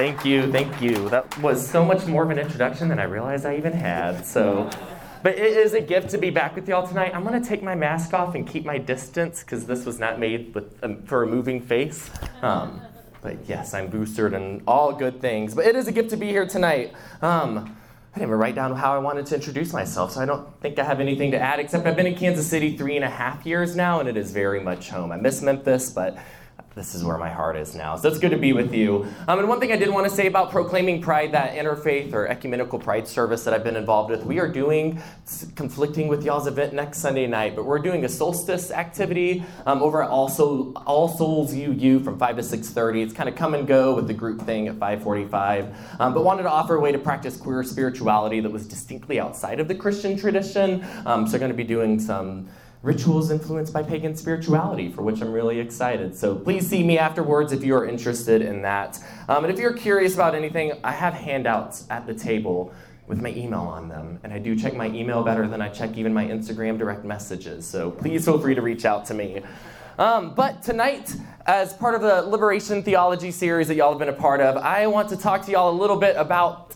[0.00, 1.10] Thank you, thank you.
[1.10, 4.24] That was so much more of an introduction than I realized I even had.
[4.24, 4.70] So,
[5.22, 7.14] but it is a gift to be back with y'all tonight.
[7.14, 10.54] I'm to take my mask off and keep my distance because this was not made
[10.54, 12.10] with, um, for a moving face.
[12.40, 12.80] Um,
[13.20, 15.54] but yes, I'm boosted and all good things.
[15.54, 16.94] But it is a gift to be here tonight.
[17.20, 20.48] Um, I didn't even write down how I wanted to introduce myself, so I don't
[20.62, 23.10] think I have anything to add, except I've been in Kansas City three and a
[23.10, 25.12] half years now, and it is very much home.
[25.12, 26.16] I miss Memphis, but
[26.76, 27.96] this is where my heart is now.
[27.96, 29.04] So it's good to be with you.
[29.26, 32.28] Um, and one thing I did want to say about proclaiming pride, that interfaith or
[32.28, 35.02] ecumenical pride service that I've been involved with, we are doing
[35.56, 40.02] conflicting with y'all's event next Sunday night, but we're doing a solstice activity um, over
[40.02, 43.02] at also All Souls UU from 5 to 6:30.
[43.02, 46.44] It's kind of come and go with the group thing at 5:45, um, but wanted
[46.44, 50.16] to offer a way to practice queer spirituality that was distinctly outside of the Christian
[50.16, 50.84] tradition.
[51.04, 52.48] Um, so going to be doing some
[52.82, 56.16] rituals influenced by pagan spirituality, for which I'm really excited.
[56.16, 58.98] So please see me afterwards if you are interested in that.
[59.28, 62.72] Um, and if you're curious about anything, I have handouts at the table
[63.06, 64.18] with my email on them.
[64.22, 67.66] And I do check my email better than I check even my Instagram direct messages.
[67.66, 69.42] So please feel free to reach out to me.
[69.98, 74.12] Um, but tonight, as part of the Liberation Theology series that y'all have been a
[74.12, 76.74] part of, I want to talk to y'all a little bit about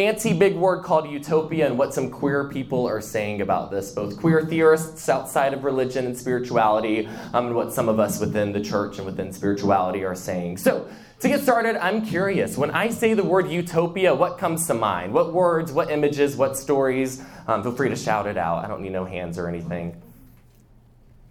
[0.00, 4.16] fancy big word called utopia and what some queer people are saying about this, both
[4.16, 8.60] queer theorists outside of religion and spirituality, um, and what some of us within the
[8.62, 10.56] church and within spirituality are saying.
[10.56, 12.56] So, to get started, I'm curious.
[12.56, 15.12] When I say the word utopia, what comes to mind?
[15.12, 17.22] What words, what images, what stories?
[17.46, 18.64] Um, feel free to shout it out.
[18.64, 20.00] I don't need no hands or anything.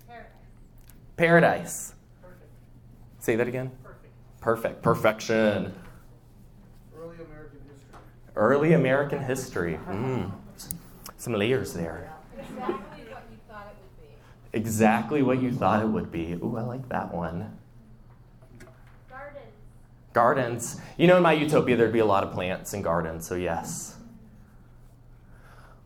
[0.08, 0.30] Paradise.
[1.18, 1.94] Paradise.
[2.22, 2.52] Perfect.
[3.18, 3.72] Say that again.
[3.82, 4.14] Perfect.
[4.42, 4.84] Perfect.
[4.84, 5.74] Perfection.
[8.40, 9.78] Early American history.
[9.90, 10.32] Mm.
[11.18, 12.14] Some layers there.
[12.38, 14.58] Exactly what you thought it would be.
[14.58, 16.32] Exactly what you thought it would be.
[16.42, 17.58] Ooh, I like that one.
[19.10, 19.44] Gardens.
[20.14, 20.82] Gardens.
[20.98, 23.98] You know, in my utopia, there'd be a lot of plants and gardens, so yes.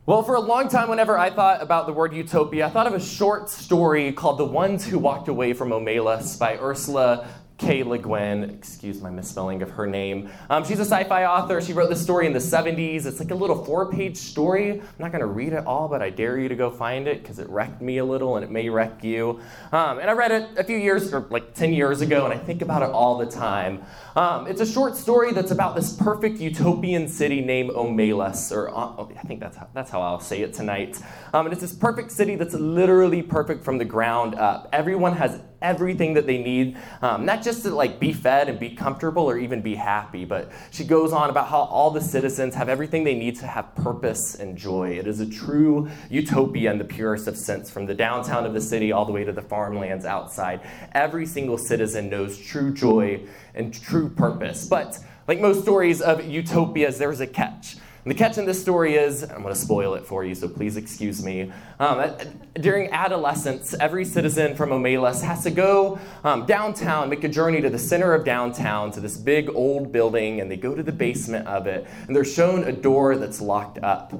[0.06, 2.94] Well, for a long time, whenever I thought about the word utopia, I thought of
[2.94, 7.26] a short story called The Ones Who Walked Away from Omelas by Ursula
[7.56, 7.84] K.
[7.84, 10.28] Le Guin, excuse my misspelling of her name.
[10.50, 11.60] Um, she's a sci fi author.
[11.60, 13.06] She wrote this story in the 70s.
[13.06, 14.72] It's like a little four page story.
[14.72, 17.22] I'm not going to read it all, but I dare you to go find it
[17.22, 19.40] because it wrecked me a little and it may wreck you.
[19.70, 22.38] Um, and I read it a few years, or like 10 years ago, and I
[22.38, 23.84] think about it all the time.
[24.16, 29.06] Um, it's a short story that's about this perfect utopian city named Omelas, or uh,
[29.16, 31.00] I think that's how, that's how I'll say it tonight.
[31.32, 34.68] Um, and it's this perfect city that's literally perfect from the ground up.
[34.72, 38.70] Everyone has everything that they need, um, not just to like be fed and be
[38.70, 42.68] comfortable or even be happy, but she goes on about how all the citizens have
[42.68, 44.90] everything they need to have purpose and joy.
[44.90, 48.60] It is a true utopia in the purest of sense, from the downtown of the
[48.60, 50.60] city all the way to the farmlands outside.
[50.92, 53.22] Every single citizen knows true joy
[53.54, 54.68] and true purpose.
[54.68, 57.76] But like most stories of utopias, there's a catch.
[58.04, 60.46] And the catch in this story is I'm going to spoil it for you, so
[60.46, 61.50] please excuse me.
[61.80, 62.12] Um,
[62.52, 67.70] during adolescence, every citizen from Omelas has to go um, downtown, make a journey to
[67.70, 71.46] the center of downtown to this big old building, and they go to the basement
[71.46, 74.12] of it, and they're shown a door that's locked up.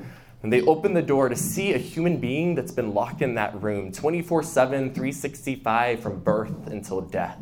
[0.43, 3.63] And they open the door to see a human being that's been locked in that
[3.63, 7.39] room 24 7, 365 from birth until death.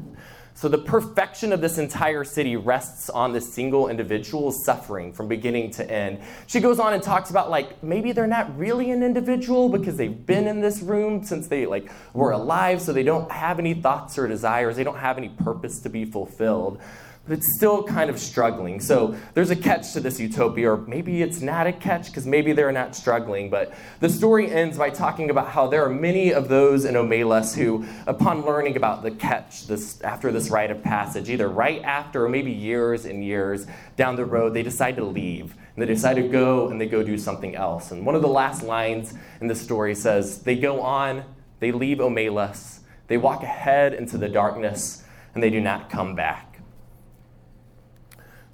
[0.55, 5.71] So the perfection of this entire city rests on this single individual's suffering from beginning
[5.73, 6.21] to end.
[6.47, 10.27] She goes on and talks about like maybe they're not really an individual because they've
[10.27, 14.19] been in this room since they like were alive so they don't have any thoughts
[14.19, 16.81] or desires, they don't have any purpose to be fulfilled
[17.25, 18.81] but it's still kind of struggling.
[18.81, 22.53] So there's a catch to this utopia, or maybe it's not a catch because maybe
[22.53, 23.49] they're not struggling.
[23.49, 27.55] But the story ends by talking about how there are many of those in Omelas
[27.57, 32.25] who, upon learning about the catch this, after this rite of passage, either right after
[32.25, 33.67] or maybe years and years
[33.97, 35.55] down the road, they decide to leave.
[35.77, 37.93] And they decide to go and they go do something else.
[37.93, 41.25] And one of the last lines in the story says, They go on,
[41.61, 46.52] they leave Omelas, they walk ahead into the darkness, and they do not come back.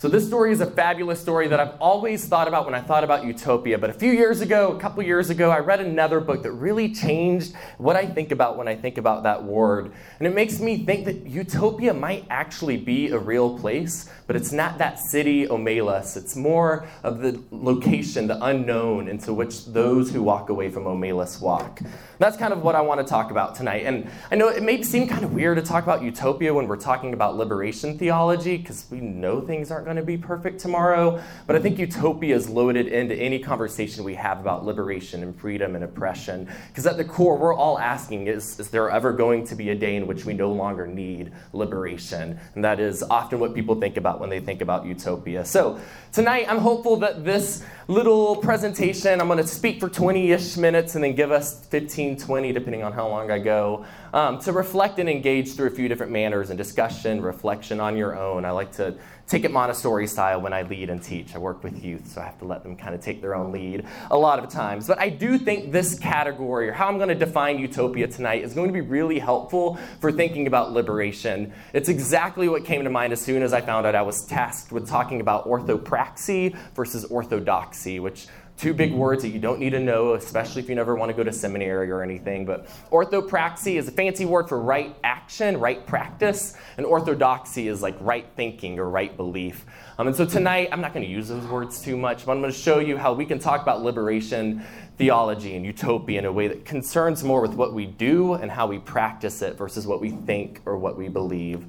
[0.01, 3.03] So, this story is a fabulous story that I've always thought about when I thought
[3.03, 3.79] about utopia.
[3.79, 6.95] But a few years ago, a couple years ago, I read another book that really
[6.95, 9.91] changed what I think about when I think about that word.
[10.21, 14.53] And it makes me think that utopia might actually be a real place, but it's
[14.53, 16.17] not that city, Omelas.
[16.17, 21.41] It's more of the location, the unknown, into which those who walk away from Omelas
[21.41, 21.81] walk.
[22.21, 23.85] That's kind of what I want to talk about tonight.
[23.85, 26.77] And I know it may seem kind of weird to talk about utopia when we're
[26.77, 31.19] talking about liberation theology, because we know things aren't going to be perfect tomorrow.
[31.47, 35.75] But I think utopia is loaded into any conversation we have about liberation and freedom
[35.75, 36.47] and oppression.
[36.69, 39.75] Because at the core, we're all asking is, is there ever going to be a
[39.75, 42.39] day in which we no longer need liberation?
[42.55, 45.47] And that is often what people think about when they think about utopia.
[45.47, 45.81] So
[46.13, 50.97] tonight, I'm hopeful that this little presentation, I'm going to speak for 20 ish minutes
[50.97, 54.99] and then give us 15, 20, depending on how long I go, um, to reflect
[54.99, 58.45] and engage through a few different manners and discussion, reflection on your own.
[58.45, 58.95] I like to
[59.29, 61.35] take it Montessori style when I lead and teach.
[61.35, 63.53] I work with youth, so I have to let them kind of take their own
[63.53, 64.89] lead a lot of times.
[64.89, 68.55] But I do think this category, or how I'm going to define utopia tonight, is
[68.55, 71.53] going to be really helpful for thinking about liberation.
[71.75, 74.73] It's exactly what came to mind as soon as I found out I was tasked
[74.73, 78.29] with talking about orthopraxy versus orthodoxy, which
[78.59, 81.17] Two big words that you don't need to know, especially if you never want to
[81.17, 82.45] go to seminary or anything.
[82.45, 87.97] But orthopraxy is a fancy word for right action, right practice, and orthodoxy is like
[88.01, 89.65] right thinking or right belief.
[89.97, 92.41] Um, and so tonight, I'm not going to use those words too much, but I'm
[92.41, 94.65] going to show you how we can talk about liberation
[94.97, 98.67] theology and utopia in a way that concerns more with what we do and how
[98.67, 101.65] we practice it versus what we think or what we believe.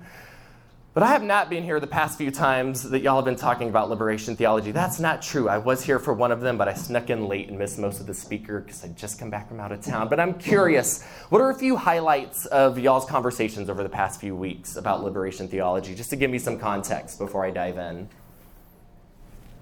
[0.99, 3.69] But I have not been here the past few times that y'all have been talking
[3.69, 4.73] about liberation theology.
[4.73, 5.47] That's not true.
[5.47, 8.01] I was here for one of them, but I snuck in late and missed most
[8.01, 10.09] of the speaker because I'd just come back from out of town.
[10.09, 14.35] But I'm curious, what are a few highlights of y'all's conversations over the past few
[14.35, 18.09] weeks about liberation theology, just to give me some context before I dive in?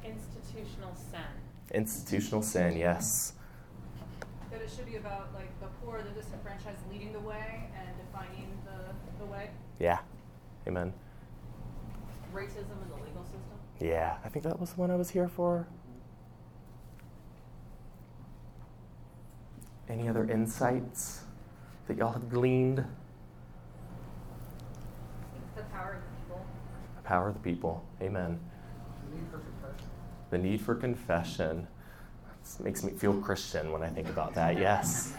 [0.03, 1.21] Institutional sin.
[1.71, 3.33] Institutional sin, yes.
[4.49, 8.57] That it should be about like the poor, the disenfranchised leading the way and defining
[8.65, 9.51] the, the way.
[9.77, 9.99] Yeah.
[10.67, 10.93] Amen.
[12.33, 13.57] Racism in the legal system.
[13.79, 15.67] Yeah, I think that was the one I was here for.
[19.89, 21.21] Any other insights
[21.87, 22.83] that y'all have gleaned?
[25.55, 26.45] The power of the people.
[26.97, 27.85] The power of the people.
[28.01, 28.39] Amen.
[29.09, 29.89] The need for confession.
[30.31, 31.67] The need for confession.
[32.43, 34.57] This makes me feel Christian when I think about that.
[34.57, 35.13] Yes.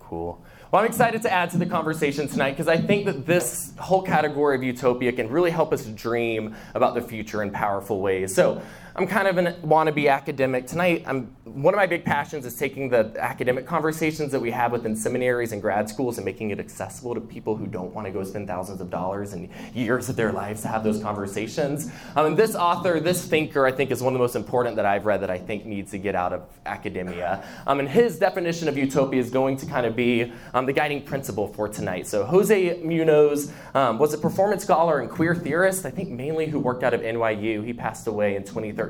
[0.00, 0.42] Cool.
[0.72, 4.02] Well, I'm excited to add to the conversation tonight because I think that this whole
[4.02, 8.34] category of utopia can really help us dream about the future in powerful ways.
[8.34, 8.60] So,
[8.98, 10.66] I'm kind of a wannabe academic.
[10.66, 14.72] Tonight, I'm, one of my big passions is taking the academic conversations that we have
[14.72, 18.10] within seminaries and grad schools and making it accessible to people who don't want to
[18.10, 21.90] go spend thousands of dollars and years of their lives to have those conversations.
[22.14, 24.86] Um, and this author, this thinker, I think is one of the most important that
[24.86, 27.44] I've read that I think needs to get out of academia.
[27.66, 31.02] Um, and his definition of utopia is going to kind of be um, the guiding
[31.02, 32.06] principle for tonight.
[32.06, 36.58] So, Jose Munoz um, was a performance scholar and queer theorist, I think mainly who
[36.58, 37.62] worked out of NYU.
[37.62, 38.85] He passed away in 2013.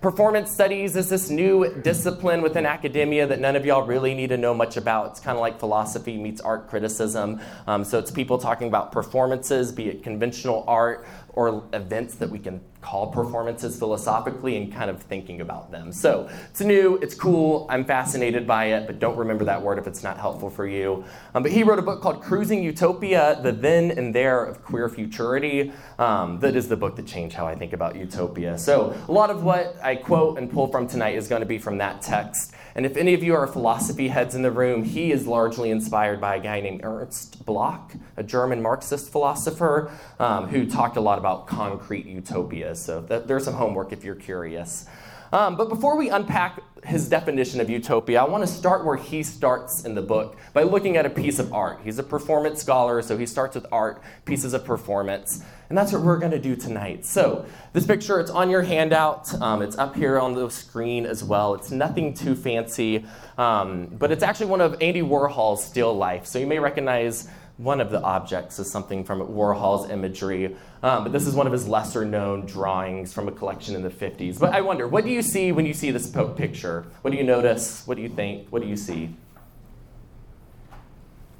[0.00, 4.36] Performance studies is this new discipline within academia that none of y'all really need to
[4.36, 5.10] know much about.
[5.10, 7.40] It's kind of like philosophy meets art criticism.
[7.66, 12.38] Um, so it's people talking about performances, be it conventional art or events that we
[12.38, 15.92] can call performances philosophically and kind of thinking about them.
[15.92, 19.86] So it's new, it's cool, I'm fascinated by it, but don't remember that word if
[19.86, 21.04] it's not helpful for you.
[21.34, 24.88] Um, but he wrote a book called Cruising Utopia The Then and There of Queer
[24.88, 25.72] Futurity.
[25.98, 28.58] Um, that is the book that changed how I think about utopia.
[28.58, 31.58] So a lot of what I quote and pull from tonight is going to be
[31.58, 32.54] from that text.
[32.74, 36.20] And if any of you are philosophy heads in the room, he is largely inspired
[36.20, 41.18] by a guy named Ernst Bloch, a German Marxist philosopher um, who talked a lot
[41.18, 42.82] about concrete utopias.
[42.82, 44.86] So there's some homework if you're curious.
[45.32, 49.22] Um, but before we unpack his definition of utopia, I want to start where he
[49.22, 51.80] starts in the book by looking at a piece of art.
[51.82, 55.42] He's a performance scholar, so he starts with art, pieces of performance.
[55.70, 57.06] And that's what we're going to do tonight.
[57.06, 59.32] So, this picture, it's on your handout.
[59.40, 61.54] Um, it's up here on the screen as well.
[61.54, 63.06] It's nothing too fancy,
[63.38, 66.26] um, but it's actually one of Andy Warhol's still life.
[66.26, 67.26] So, you may recognize
[67.58, 70.56] one of the objects is something from Warhol's imagery.
[70.82, 73.90] Um, but this is one of his lesser known drawings from a collection in the
[73.90, 74.38] 50s.
[74.38, 76.86] But I wonder, what do you see when you see this picture?
[77.02, 77.86] What do you notice?
[77.86, 78.48] What do you think?
[78.48, 79.14] What do you see?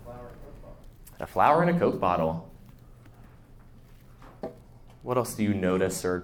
[0.05, 0.77] Flower Coke bottle.
[1.21, 2.49] A flower in a Coke bottle.
[5.03, 6.23] What else do you notice or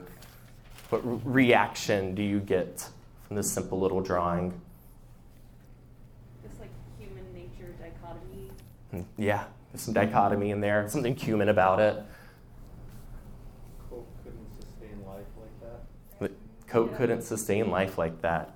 [0.91, 2.89] what re- reaction do you get
[3.27, 4.61] from this simple little drawing?
[6.45, 8.51] This like human nature dichotomy.
[8.93, 12.03] Hmm, Yeah, there's some dichotomy in there, something human about it.
[13.91, 15.83] Coke couldn't sustain life like that.
[16.19, 16.33] But
[16.67, 18.55] Coke couldn't sustain life like that.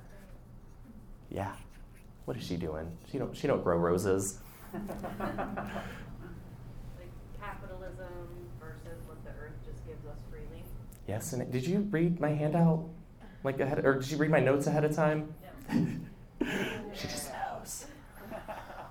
[1.31, 1.53] Yeah.
[2.25, 2.91] What is she doing?
[3.11, 4.39] She don't she don't grow roses.
[4.73, 4.83] Like
[7.41, 8.07] capitalism
[8.61, 10.65] versus what the earth just gives us freely.
[11.09, 12.89] Yes, and did you read my handout
[13.45, 15.35] like ahead or did you read my notes ahead of time?
[15.71, 17.42] she just knows.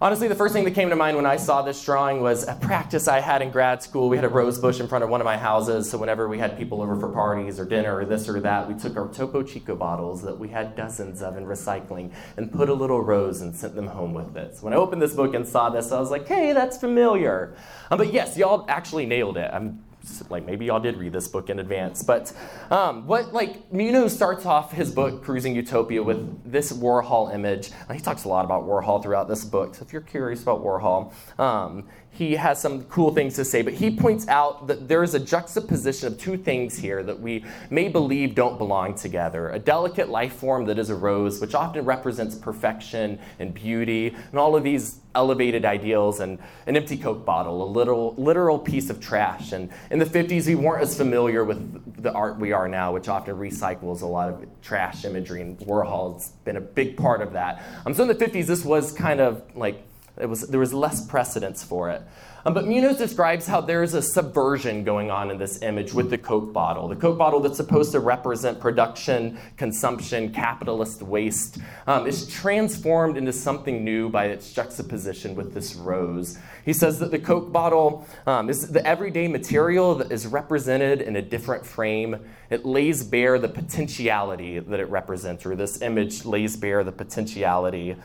[0.01, 2.55] Honestly, the first thing that came to mind when I saw this drawing was a
[2.55, 4.10] practice I had in grad school.
[4.10, 6.39] We had a rose bush in front of one of my houses, so whenever we
[6.39, 9.43] had people over for parties or dinner or this or that, we took our Topo
[9.43, 13.55] Chico bottles that we had dozens of in recycling and put a little rose and
[13.55, 14.58] sent them home with it.
[14.58, 17.53] So when I opened this book and saw this, I was like, hey, that's familiar.
[17.91, 19.51] Um, but yes, y'all actually nailed it.
[19.53, 19.84] I'm
[20.29, 22.34] like maybe y'all did read this book in advance but
[22.70, 27.72] um, what like munoz starts off his book cruising utopia with this warhol image.
[27.93, 31.13] He talks a lot about warhol throughout this book so if you're curious about warhol
[31.39, 35.15] um, he has some cool things to say, but he points out that there is
[35.15, 39.50] a juxtaposition of two things here that we may believe don't belong together.
[39.50, 44.39] A delicate life form that is a rose, which often represents perfection and beauty, and
[44.39, 46.38] all of these elevated ideals, and
[46.68, 49.53] an empty Coke bottle, a little, literal piece of trash.
[49.53, 53.08] And in the 50s, we weren't as familiar with the art we are now, which
[53.08, 57.63] often recycles a lot of trash imagery, and Warhol's been a big part of that.
[57.86, 59.86] Um, so in the 50s, this was kind of like
[60.20, 62.01] it was, there was less precedence for it.
[62.44, 66.18] Um, but Munoz describes how there's a subversion going on in this image with the
[66.18, 66.88] Coke bottle.
[66.88, 73.32] The Coke bottle that's supposed to represent production, consumption, capitalist waste um, is transformed into
[73.32, 76.39] something new by its juxtaposition with this rose.
[76.65, 81.15] He says that the Coke bottle um, is the everyday material that is represented in
[81.15, 82.20] a different frame.
[82.50, 87.98] It lays bare the potentiality that it represents, or this image lays bare the potentiality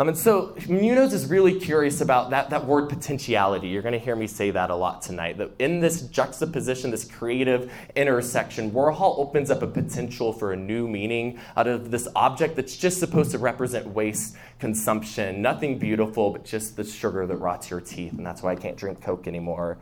[0.00, 3.68] um, and so Munoz is really curious about that, that word potentiality.
[3.68, 5.36] You're going to hear me say that a lot tonight.
[5.36, 10.88] That in this juxtaposition, this creative intersection, Warhol opens up a potential for a new
[10.88, 16.46] meaning out of this object that's just supposed to represent waste, consumption, nothing beautiful, but
[16.46, 18.14] just the sugar that rots your teeth.
[18.14, 19.76] And that's why I can't drink Coke anymore.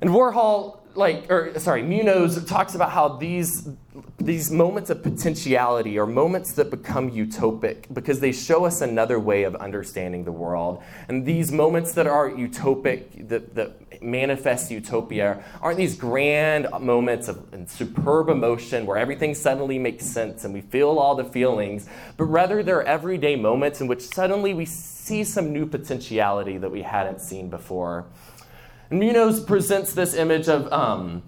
[0.00, 3.68] And Warhol like or sorry munoz talks about how these
[4.18, 9.44] these moments of potentiality are moments that become utopic because they show us another way
[9.44, 10.82] of understanding the world.
[11.08, 17.46] And these moments that are utopic that, that manifest utopia aren't these grand moments of
[17.66, 22.62] superb emotion where everything suddenly makes sense and we feel all the feelings but rather
[22.62, 27.50] they're everyday moments in which suddenly we see some new potentiality that we hadn't seen
[27.50, 28.06] before
[28.92, 31.22] Munoz presents this image of um,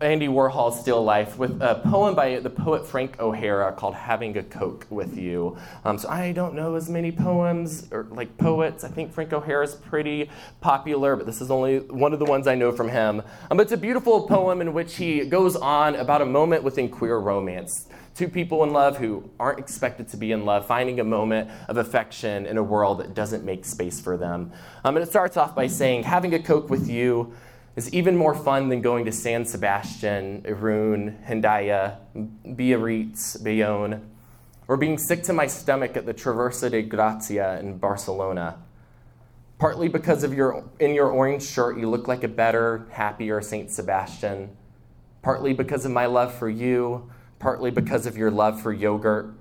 [0.00, 4.42] Andy Warhol's still life with a poem by the poet Frank O'Hara called "Having a
[4.42, 8.82] Coke with You." Um, so I don't know as many poems or like poets.
[8.82, 10.28] I think Frank O'Hara is pretty
[10.60, 13.22] popular, but this is only one of the ones I know from him.
[13.48, 16.88] Um, but it's a beautiful poem in which he goes on about a moment within
[16.88, 17.86] queer romance
[18.18, 21.76] two people in love who aren't expected to be in love, finding a moment of
[21.76, 24.50] affection in a world that doesn't make space for them.
[24.82, 27.32] Um, and it starts off by saying, Having a Coke with you
[27.76, 31.98] is even more fun than going to San Sebastian, Irun, Hendaya,
[32.44, 34.10] Biarritz, Bayonne,
[34.66, 38.58] or being sick to my stomach at the Traversa de Gracia in Barcelona.
[39.60, 43.70] Partly because of your in your orange shirt you look like a better, happier Saint
[43.70, 44.56] Sebastian.
[45.22, 49.34] Partly because of my love for you, partly because of your love for yogurt,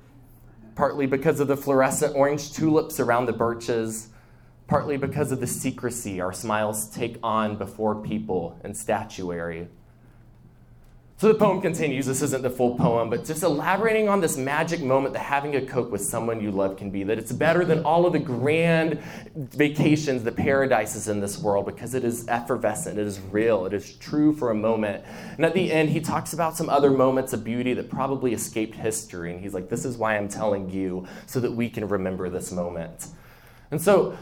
[0.76, 4.10] partly because of the fluorescent orange tulips around the birches,
[4.68, 9.68] partly because of the secrecy our smiles take on before people and statuary.
[11.20, 12.06] So the poem continues.
[12.06, 15.66] This isn't the full poem, but just elaborating on this magic moment that having a
[15.66, 17.04] Coke with someone you love can be.
[17.04, 19.00] That it's better than all of the grand
[19.36, 23.96] vacations, the paradises in this world, because it is effervescent, it is real, it is
[23.96, 25.04] true for a moment.
[25.38, 28.76] And at the end, he talks about some other moments of beauty that probably escaped
[28.76, 29.32] history.
[29.32, 32.52] And he's like, This is why I'm telling you, so that we can remember this
[32.52, 33.08] moment.
[33.72, 34.16] And so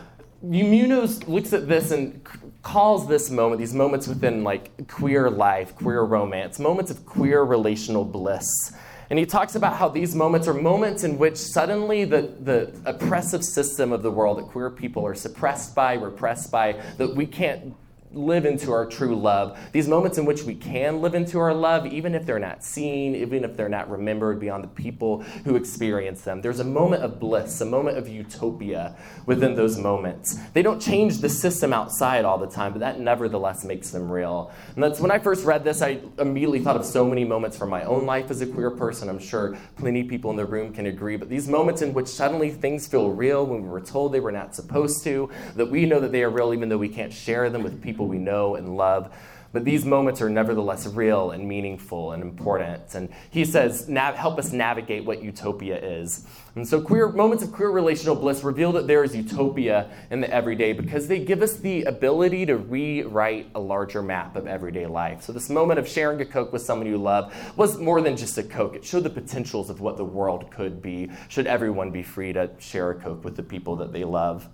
[0.45, 2.21] Munoz looks at this and
[2.61, 8.05] calls this moment, these moments within like queer life, queer romance, moments of queer relational
[8.05, 8.73] bliss.
[9.09, 13.43] And he talks about how these moments are moments in which suddenly the, the oppressive
[13.43, 17.75] system of the world that queer people are suppressed by, repressed by, that we can't
[18.15, 19.59] live into our true love.
[19.73, 23.15] These moments in which we can live into our love, even if they're not seen,
[23.15, 26.41] even if they're not remembered beyond the people who experience them.
[26.41, 28.95] There's a moment of bliss, a moment of utopia
[29.25, 30.35] within those moments.
[30.53, 34.51] They don't change the system outside all the time, but that nevertheless makes them real.
[34.75, 37.69] And that's when I first read this, I immediately thought of so many moments from
[37.69, 39.09] my own life as a queer person.
[39.09, 42.07] I'm sure plenty of people in the room can agree, but these moments in which
[42.07, 45.85] suddenly things feel real when we were told they were not supposed to, that we
[45.85, 48.23] know that they are real even though we can't share them with people people we
[48.23, 49.11] know and love.
[49.51, 52.93] But these moments are nevertheless real and meaningful and important.
[52.93, 56.27] And he says, help us navigate what utopia is.
[56.55, 60.29] And so, queer moments of queer relational bliss reveal that there is utopia in the
[60.29, 65.21] everyday because they give us the ability to rewrite a larger map of everyday life.
[65.21, 68.37] So, this moment of sharing a Coke with someone you love was more than just
[68.37, 68.75] a Coke.
[68.75, 72.49] It showed the potentials of what the world could be should everyone be free to
[72.59, 74.49] share a Coke with the people that they love.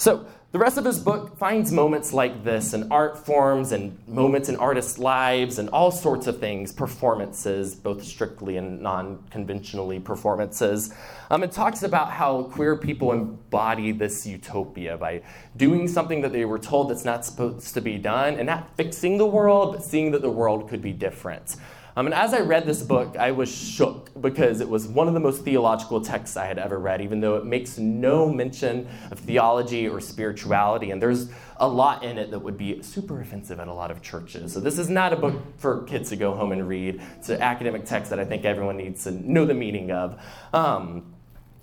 [0.00, 4.48] So, the rest of his book finds moments like this in art forms and moments
[4.48, 10.94] in artists' lives and all sorts of things, performances, both strictly and non conventionally performances.
[11.30, 15.20] Um, it talks about how queer people embody this utopia by
[15.58, 19.18] doing something that they were told that's not supposed to be done and not fixing
[19.18, 21.56] the world, but seeing that the world could be different.
[21.96, 25.14] Um, and as I read this book, I was shook because it was one of
[25.14, 29.18] the most theological texts I had ever read, even though it makes no mention of
[29.18, 30.90] theology or spirituality.
[30.90, 34.02] And there's a lot in it that would be super offensive at a lot of
[34.02, 34.52] churches.
[34.52, 37.00] So this is not a book for kids to go home and read.
[37.18, 40.20] It's an academic text that I think everyone needs to know the meaning of.
[40.52, 41.14] Um,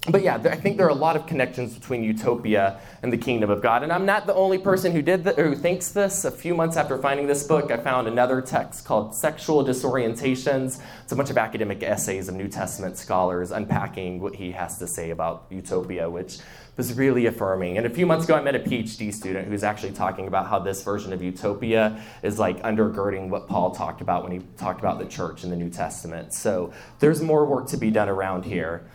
[0.09, 3.49] but yeah, I think there are a lot of connections between utopia and the kingdom
[3.49, 3.83] of God.
[3.83, 6.23] And I'm not the only person who did who thinks this.
[6.23, 10.81] A few months after finding this book, I found another text called Sexual Disorientations.
[11.03, 14.87] It's a bunch of academic essays of New Testament scholars unpacking what he has to
[14.87, 16.37] say about utopia, which
[16.77, 17.77] was really affirming.
[17.77, 20.59] And a few months ago, I met a PhD student who's actually talking about how
[20.59, 24.99] this version of utopia is like undergirding what Paul talked about when he talked about
[24.99, 26.33] the church in the New Testament.
[26.33, 28.87] So there's more work to be done around here.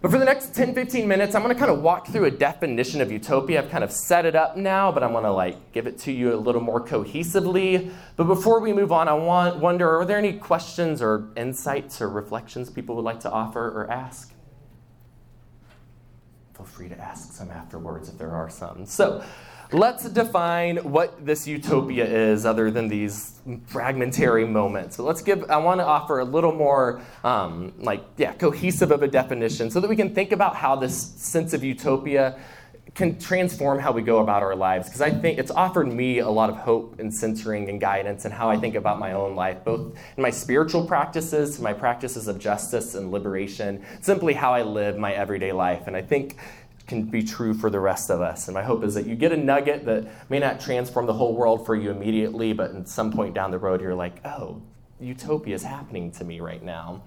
[0.00, 2.30] But for the next 10, 15 minutes, I'm going to kind of walk through a
[2.30, 3.60] definition of utopia.
[3.60, 6.12] I've kind of set it up now, but I'm going to like give it to
[6.12, 7.90] you a little more cohesively.
[8.16, 12.08] But before we move on, I want wonder are there any questions or insights or
[12.08, 14.32] reflections people would like to offer or ask?
[16.54, 18.86] Feel free to ask some afterwards if there are some.
[18.86, 19.24] So,
[19.72, 24.96] let's define what this utopia is other than these fragmentary moments.
[24.96, 29.02] So let's give i want to offer a little more um, like yeah cohesive of
[29.02, 32.38] a definition so that we can think about how this sense of utopia
[32.94, 34.88] can transform how we go about our lives.
[34.88, 38.32] Because i think it's offered me a lot of hope and centering and guidance and
[38.32, 42.38] how i think about my own life both in my spiritual practices my practices of
[42.38, 45.86] justice and liberation simply how i live my everyday life.
[45.86, 46.36] And i think
[46.88, 48.48] can be true for the rest of us.
[48.48, 51.36] And my hope is that you get a nugget that may not transform the whole
[51.36, 54.62] world for you immediately, but at some point down the road, you're like, oh,
[54.98, 57.02] utopia is happening to me right now.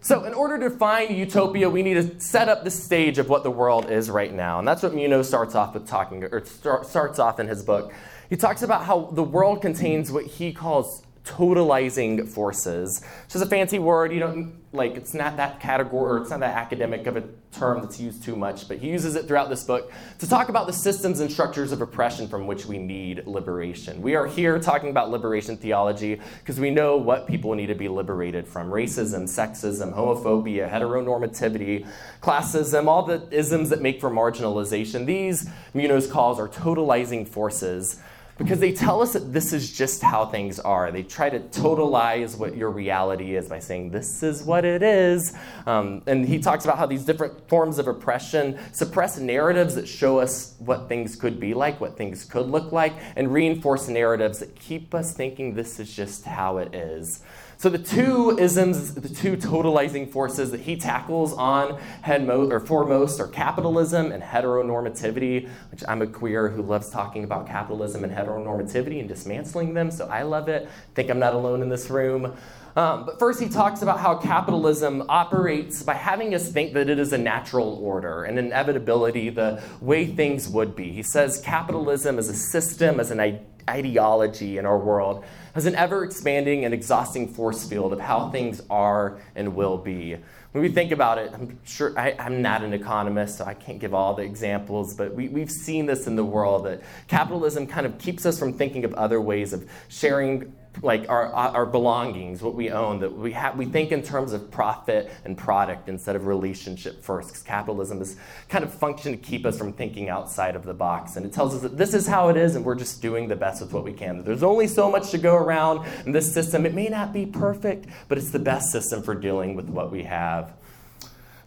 [0.00, 3.44] So, in order to find utopia, we need to set up the stage of what
[3.44, 4.58] the world is right now.
[4.58, 7.92] And that's what Munoz starts off with talking, or start, starts off in his book.
[8.28, 13.02] He talks about how the world contains what he calls totalizing forces.
[13.24, 14.12] It's just a fancy word.
[14.12, 17.82] You don't like it's not that category or it's not that academic of a term
[17.82, 20.72] that's used too much, but he uses it throughout this book to talk about the
[20.72, 24.02] systems and structures of oppression from which we need liberation.
[24.02, 27.88] We are here talking about liberation theology because we know what people need to be
[27.88, 31.86] liberated from racism, sexism, homophobia, heteronormativity,
[32.20, 35.06] classism, all the isms that make for marginalization.
[35.06, 38.00] These Munoz calls are totalizing forces
[38.42, 40.90] because they tell us that this is just how things are.
[40.90, 45.32] They try to totalize what your reality is by saying, this is what it is.
[45.64, 50.18] Um, and he talks about how these different forms of oppression suppress narratives that show
[50.18, 54.56] us what things could be like, what things could look like, and reinforce narratives that
[54.56, 57.22] keep us thinking this is just how it is.
[57.62, 63.20] So the two isms, the two totalizing forces that he tackles on headmo- or foremost
[63.20, 68.98] are capitalism and heteronormativity, which I'm a queer who loves talking about capitalism and heteronormativity
[68.98, 70.66] and dismantling them, so I love it.
[70.66, 72.34] I think I'm not alone in this room.
[72.74, 76.98] Um, but first, he talks about how capitalism operates by having us think that it
[76.98, 80.90] is a natural order, an inevitability, the way things would be.
[80.90, 83.38] He says capitalism as a system, as an
[83.70, 88.62] ideology in our world, has an ever expanding and exhausting force field of how things
[88.70, 90.16] are and will be.
[90.52, 93.78] When we think about it, I'm sure I, am not an economist, so I can't
[93.78, 97.86] give all the examples, but we, we've seen this in the world that capitalism kind
[97.86, 102.54] of keeps us from thinking of other ways of sharing like our, our belongings, what
[102.54, 106.26] we own, that we have, we think in terms of profit and product instead of
[106.26, 108.16] relationship first, because capitalism is
[108.48, 111.16] kind of function to keep us from thinking outside of the box.
[111.16, 113.36] And it tells us that this is how it is, and we're just doing the
[113.36, 114.24] best with what we can.
[114.24, 116.64] There's only so much to go around in this system.
[116.64, 120.04] It may not be perfect, but it's the best system for dealing with what we
[120.04, 120.54] have.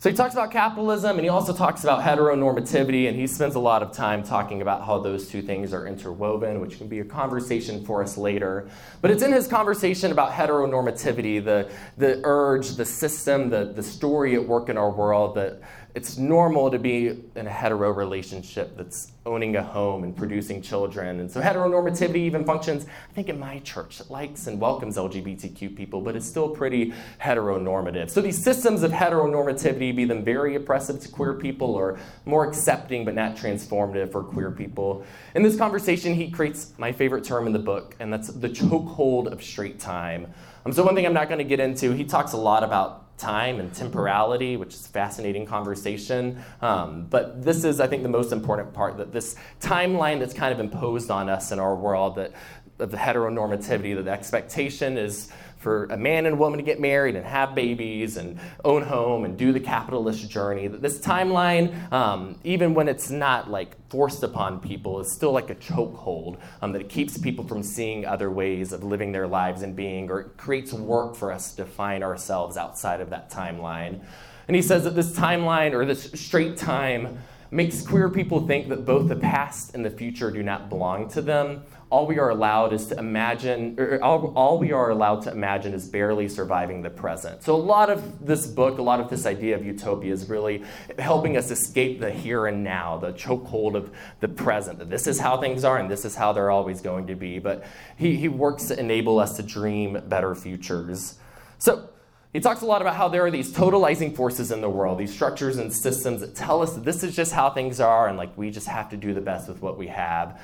[0.06, 3.60] So he talks about capitalism and he also talks about heteronormativity, and he spends a
[3.60, 7.04] lot of time talking about how those two things are interwoven, which can be a
[7.04, 8.70] conversation for us later.
[9.02, 14.36] But it's in his conversation about heteronormativity, the, the urge, the system, the, the story
[14.36, 15.60] at work in our world that
[15.96, 21.22] it's normal to be in a hetero relationship that's owning a home and producing children.
[21.22, 25.74] And so heteronormativity even functions, I think, in my church that likes and welcomes LGBTQ
[25.76, 28.10] people, but it's still pretty heteronormative.
[28.10, 33.06] So these systems of heteronormativity, be them very oppressive to queer people or more accepting
[33.06, 35.06] but not transformative for queer people.
[35.34, 39.32] In this conversation, he creates my favorite term in the book, and that's the chokehold
[39.32, 40.34] of straight time.
[40.66, 43.05] Um, so one thing I'm not going to get into, he talks a lot about
[43.18, 46.44] time and temporality, which is fascinating conversation.
[46.62, 50.54] Um, but this is, I think, the most important part that this timeline that's kind
[50.54, 52.34] of imposed on us in our world that
[52.78, 55.32] of the heteronormativity, that the expectation is
[55.66, 59.26] for a man and a woman to get married and have babies and own home
[59.26, 60.68] and do the capitalist journey.
[60.68, 65.56] This timeline, um, even when it's not like forced upon people, is still like a
[65.56, 70.12] chokehold um, that keeps people from seeing other ways of living their lives and being,
[70.12, 74.02] or it creates work for us to define ourselves outside of that timeline.
[74.48, 77.18] And he says that this timeline or this straight time
[77.50, 81.24] makes queer people think that both the past and the future do not belong to
[81.24, 85.32] them all we are allowed is to imagine, or all, all we are allowed to
[85.32, 87.44] imagine is barely surviving the present.
[87.44, 90.64] So, a lot of this book, a lot of this idea of utopia is really
[90.98, 95.20] helping us escape the here and now, the chokehold of the present, that this is
[95.20, 97.38] how things are and this is how they're always going to be.
[97.38, 97.66] But
[97.98, 101.20] he, he works to enable us to dream better futures.
[101.60, 101.90] So,
[102.36, 105.14] he talks a lot about how there are these totalizing forces in the world, these
[105.14, 108.38] structures and systems that tell us that this is just how things are and like
[108.38, 110.38] we just have to do the best with what we have.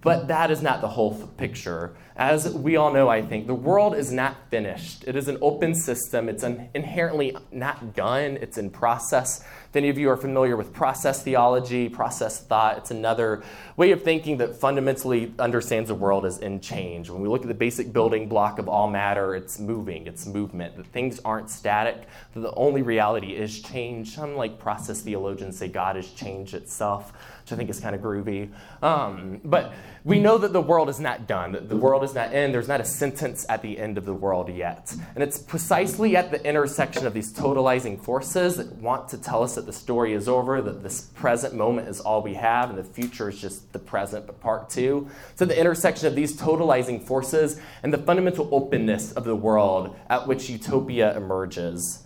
[0.00, 1.94] But that is not the whole picture.
[2.16, 5.04] As we all know, I think, the world is not finished.
[5.06, 6.28] It is an open system.
[6.28, 9.44] It's inherently not done, it's in process.
[9.70, 13.42] If any of you are familiar with process theology, process thought, it's another
[13.76, 17.10] way of thinking that fundamentally understands the world as in change.
[17.10, 20.76] When we look at the basic building block of all matter, it's moving, it's movement,
[20.76, 24.14] that things aren't static, that the only reality is change.
[24.14, 27.12] Some like process theologians say God is change itself
[27.44, 28.50] which I think is kind of groovy.
[28.82, 32.32] Um, but we know that the world is not done, that the world is not
[32.32, 32.52] in.
[32.52, 34.94] There's not a sentence at the end of the world yet.
[35.14, 39.56] And it's precisely at the intersection of these totalizing forces that want to tell us
[39.56, 42.84] that the story is over, that this present moment is all we have, and the
[42.84, 45.06] future is just the present, but part two.
[45.34, 50.26] So, the intersection of these totalizing forces and the fundamental openness of the world at
[50.26, 52.04] which utopia emerges.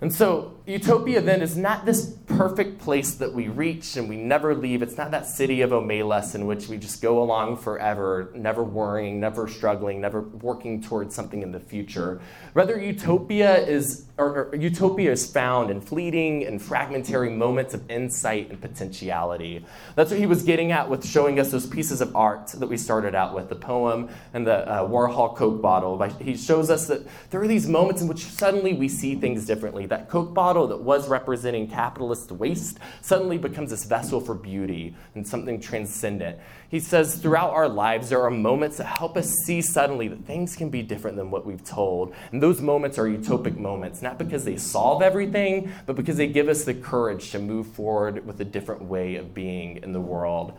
[0.00, 4.54] And so, utopia then is not this perfect place that we reach and we never
[4.54, 4.82] leave.
[4.82, 9.18] It's not that city of Omelas in which we just go along forever, never worrying,
[9.18, 12.20] never struggling, never working towards something in the future.
[12.52, 18.50] Rather, utopia is, or, or utopia is found in fleeting and fragmentary moments of insight
[18.50, 19.64] and potentiality.
[19.96, 22.76] That's what he was getting at with showing us those pieces of art that we
[22.76, 26.00] started out with, the poem and the uh, Warhol Coke bottle.
[26.20, 29.86] He shows us that there are these moments in which suddenly we see things differently.
[29.86, 35.26] That Coke bottle that was representing capitalist waste suddenly becomes this vessel for beauty and
[35.26, 36.38] something transcendent.
[36.68, 40.56] He says, throughout our lives, there are moments that help us see suddenly that things
[40.56, 42.14] can be different than what we've told.
[42.32, 46.48] And those moments are utopic moments, not because they solve everything, but because they give
[46.48, 50.58] us the courage to move forward with a different way of being in the world.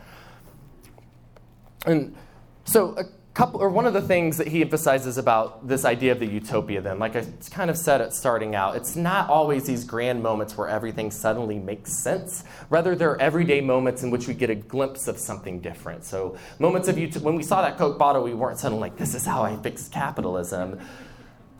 [1.85, 2.15] And
[2.65, 3.05] so, a
[3.39, 6.81] couple, or one of the things that he emphasizes about this idea of the utopia,
[6.81, 10.57] then, like I kind of said at starting out, it's not always these grand moments
[10.57, 12.43] where everything suddenly makes sense.
[12.69, 16.03] Rather, there are everyday moments in which we get a glimpse of something different.
[16.03, 19.15] So, moments of utopia, when we saw that Coke bottle, we weren't suddenly like, this
[19.15, 20.77] is how I fix capitalism.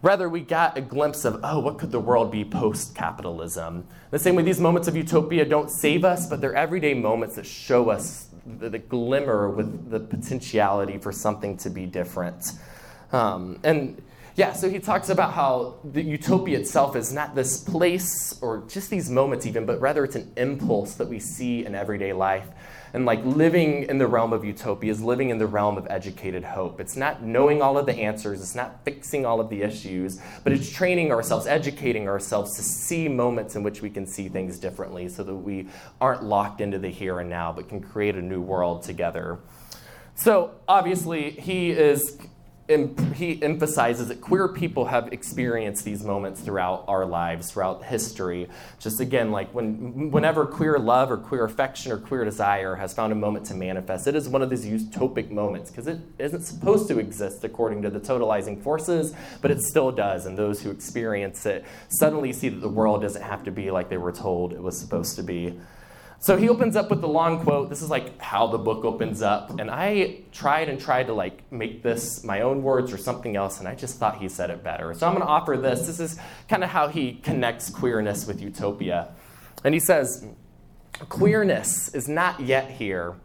[0.02, 3.86] Rather, we got a glimpse of, oh, what could the world be post capitalism?
[4.12, 7.46] The same way, these moments of utopia don't save us, but they're everyday moments that
[7.46, 12.54] show us the, the glimmer with the potentiality for something to be different.
[13.12, 14.02] Um, and
[14.36, 18.90] yeah, so he talks about how the utopia itself is not this place or just
[18.90, 22.48] these moments, even, but rather it's an impulse that we see in everyday life
[22.93, 26.43] and like living in the realm of utopia is living in the realm of educated
[26.43, 26.80] hope.
[26.80, 30.54] It's not knowing all of the answers, it's not fixing all of the issues, but
[30.54, 35.08] it's training ourselves, educating ourselves to see moments in which we can see things differently
[35.10, 35.67] so that we
[36.02, 39.39] aren't locked into the here and now, but can create a new world together.
[40.15, 42.17] So, obviously, he is
[42.70, 48.48] he emphasizes that queer people have experienced these moments throughout our lives, throughout history.
[48.80, 53.12] Just again, like when, whenever queer love or queer affection or queer desire has found
[53.12, 56.88] a moment to manifest, it is one of these utopic moments because it isn't supposed
[56.90, 60.28] to exist according to the totalizing forces, but it still does.
[60.28, 63.90] And those who experience it suddenly see that the world doesn't have to be like
[63.90, 65.60] they were told it was supposed to be.
[66.22, 67.70] So he opens up with the long quote.
[67.70, 69.58] This is like how the book opens up.
[69.58, 73.60] And I tried and tried to like make this my own words or something else,
[73.60, 74.94] and I just thought he said it better.
[74.94, 75.88] So I'm going to offer this.
[75.88, 79.10] This is kind of how he connects queerness with utopia.
[79.64, 80.26] And he says,
[81.08, 83.16] Queerness is not yet here.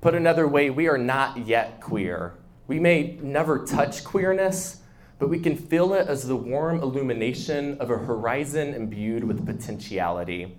[0.00, 2.32] Put another way, we are not yet queer.
[2.66, 4.80] We may never touch queerness,
[5.18, 10.56] but we can feel it as the warm illumination of a horizon imbued with potentiality.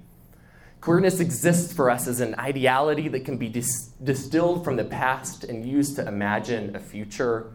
[0.82, 5.44] Queerness exists for us as an ideality that can be dis- distilled from the past
[5.44, 7.52] and used to imagine a future.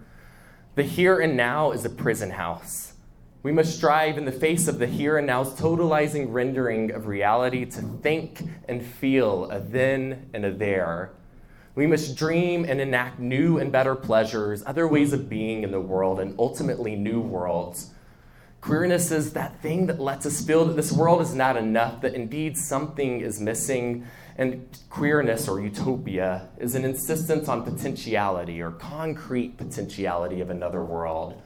[0.76, 2.92] The here and now is a prison house.
[3.42, 7.64] We must strive in the face of the here and now's totalizing rendering of reality
[7.64, 11.10] to think and feel a then and a there.
[11.74, 15.80] We must dream and enact new and better pleasures, other ways of being in the
[15.80, 17.90] world, and ultimately new worlds.
[18.66, 22.14] Queerness is that thing that lets us feel that this world is not enough, that
[22.14, 24.04] indeed something is missing.
[24.38, 31.40] And queerness or utopia is an insistence on potentiality or concrete potentiality of another world.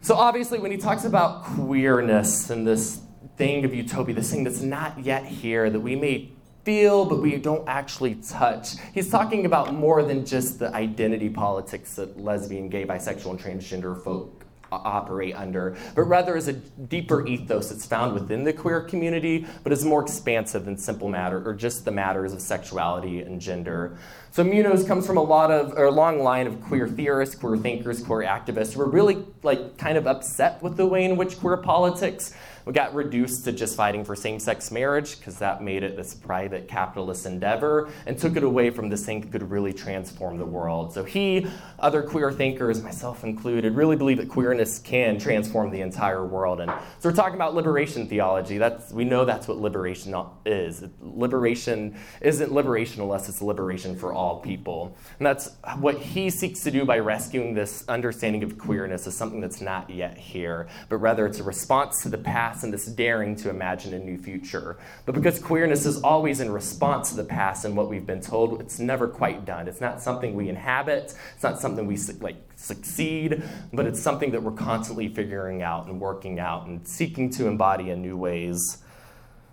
[0.00, 3.00] So, obviously, when he talks about queerness and this
[3.36, 6.32] thing of utopia, this thing that's not yet here, that we may
[6.64, 11.94] feel but we don't actually touch, he's talking about more than just the identity politics
[11.94, 14.41] that lesbian, gay, bisexual, and transgender folk
[14.72, 19.72] operate under, but rather as a deeper ethos that's found within the queer community, but
[19.72, 23.96] is more expansive than simple matter or just the matters of sexuality and gender.
[24.30, 27.56] So Munoz comes from a lot of or a long line of queer theorists, queer
[27.58, 31.38] thinkers, queer activists who are really like kind of upset with the way in which
[31.38, 35.82] queer politics we got reduced to just fighting for same sex marriage because that made
[35.82, 39.72] it this private capitalist endeavor and took it away from this thing that could really
[39.72, 40.92] transform the world.
[40.92, 41.46] So he,
[41.78, 46.60] other queer thinkers, myself included, really believe that queerness can transform the entire world.
[46.60, 48.58] And so we're talking about liberation theology.
[48.58, 50.14] That's, we know that's what liberation
[50.46, 50.84] is.
[51.00, 54.96] Liberation isn't liberation unless it's liberation for all people.
[55.18, 59.40] And that's what he seeks to do by rescuing this understanding of queerness as something
[59.40, 62.86] that's not yet here, but rather it's a response to the past past and this
[62.86, 64.76] daring to imagine a new future.
[65.06, 68.60] But because queerness is always in response to the past and what we've been told,
[68.60, 69.68] it's never quite done.
[69.68, 74.42] It's not something we inhabit, it's not something we like succeed, but it's something that
[74.42, 78.78] we're constantly figuring out and working out and seeking to embody in new ways.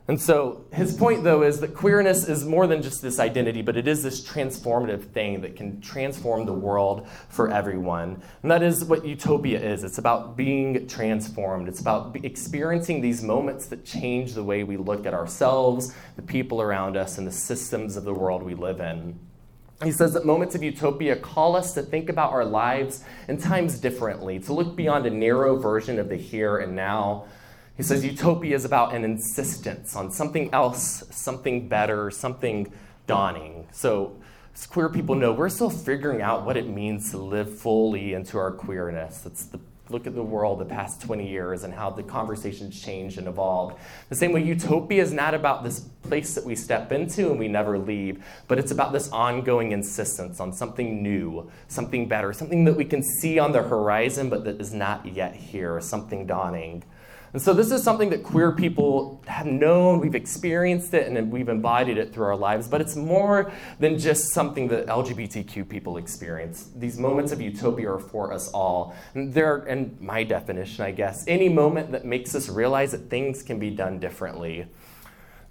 [0.10, 3.78] And so his point, though, is that queerness is more than just this identity, but
[3.78, 8.20] it is this transformative thing that can transform the world for everyone.
[8.42, 13.68] And that is what utopia is it's about being transformed, it's about experiencing these moments
[13.68, 17.96] that change the way we look at ourselves, the people around us, and the systems
[17.96, 19.20] of the world we live in.
[19.84, 23.78] He says that moments of utopia call us to think about our lives and times
[23.78, 27.28] differently, to look beyond a narrow version of the here and now
[27.80, 32.70] he says utopia is about an insistence on something else, something better, something
[33.08, 33.70] dawning.
[33.72, 34.18] So,
[34.70, 38.52] queer people know, we're still figuring out what it means to live fully into our
[38.52, 39.26] queerness.
[39.26, 43.18] It's the look at the world the past 20 years and how the conversations changed
[43.18, 43.78] and evolved.
[44.10, 47.48] The same way, utopia is not about this place that we step into and we
[47.48, 52.76] never leave, but it's about this ongoing insistence on something new, something better, something that
[52.76, 56.84] we can see on the horizon but that is not yet here, something dawning.
[57.34, 61.50] And so this is something that queer people have known, we've experienced it, and we've
[61.50, 66.72] embodied it through our lives, but it's more than just something that LGBTQ people experience.
[66.76, 68.96] These moments of utopia are for us all.
[69.14, 73.44] And they're, and my definition, I guess, any moment that makes us realize that things
[73.44, 74.68] can be done differently.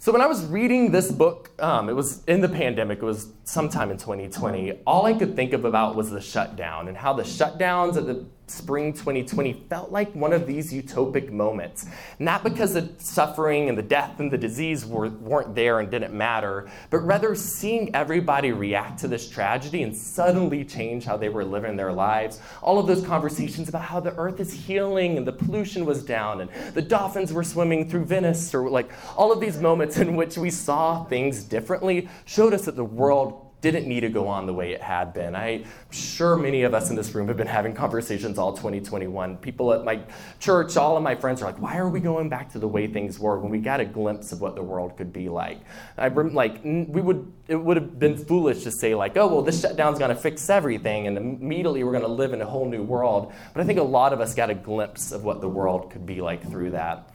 [0.00, 3.32] So when I was reading this book, um, it was in the pandemic, it was
[3.42, 7.24] sometime in 2020, all I could think of about was the shutdown and how the
[7.24, 11.86] shutdowns at the spring 2020 felt like one of these utopic moments.
[12.18, 16.14] Not because the suffering and the death and the disease were, weren't there and didn't
[16.14, 21.44] matter, but rather seeing everybody react to this tragedy and suddenly change how they were
[21.44, 22.40] living their lives.
[22.62, 26.40] All of those conversations about how the earth is healing and the pollution was down
[26.40, 30.36] and the dolphins were swimming through Venice, or like all of these moments in which
[30.36, 34.54] we saw things differently showed us that the world didn't need to go on the
[34.54, 35.34] way it had been.
[35.34, 39.38] I'm sure many of us in this room have been having conversations all 2021.
[39.38, 40.00] People at my
[40.38, 42.86] church, all of my friends are like, why are we going back to the way
[42.86, 45.60] things were when we got a glimpse of what the world could be like?
[45.96, 49.60] I like we would it would have been foolish to say like, oh well, this
[49.60, 52.82] shutdown's going to fix everything, and immediately we're going to live in a whole new
[52.82, 53.32] world.
[53.54, 56.06] But I think a lot of us got a glimpse of what the world could
[56.06, 57.10] be like through that.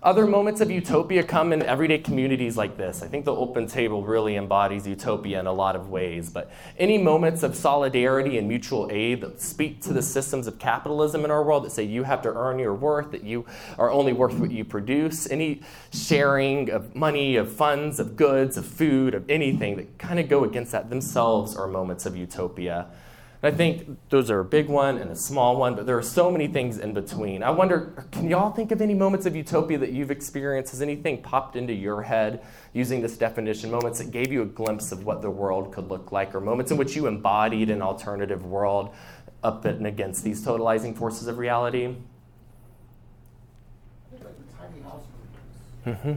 [0.00, 3.02] Other moments of utopia come in everyday communities like this.
[3.02, 6.30] I think the open table really embodies utopia in a lot of ways.
[6.30, 11.24] But any moments of solidarity and mutual aid that speak to the systems of capitalism
[11.24, 13.44] in our world that say you have to earn your worth, that you
[13.76, 18.64] are only worth what you produce, any sharing of money, of funds, of goods, of
[18.64, 22.86] food, of anything that kind of go against that themselves are moments of utopia.
[23.40, 26.02] And I think those are a big one and a small one, but there are
[26.02, 27.44] so many things in between.
[27.44, 30.72] I wonder, can y'all think of any moments of utopia that you've experienced?
[30.72, 33.70] Has anything popped into your head using this definition?
[33.70, 36.72] Moments that gave you a glimpse of what the world could look like, or moments
[36.72, 38.92] in which you embodied an alternative world
[39.44, 41.94] up and against these totalizing forces of reality?
[45.86, 46.14] Mm-hmm.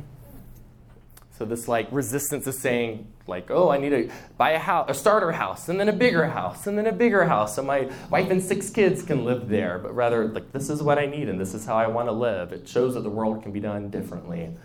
[1.38, 4.94] So this like resistance is saying like, oh, I need to buy a house, a
[4.94, 8.30] starter house, and then a bigger house, and then a bigger house, so my wife
[8.30, 9.80] and six kids can live there.
[9.80, 12.12] But rather, like, this is what I need, and this is how I want to
[12.12, 12.52] live.
[12.54, 14.56] It shows that the world can be done differently.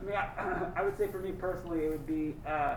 [0.00, 2.76] I mean, I, I would say for me personally, it would be, uh,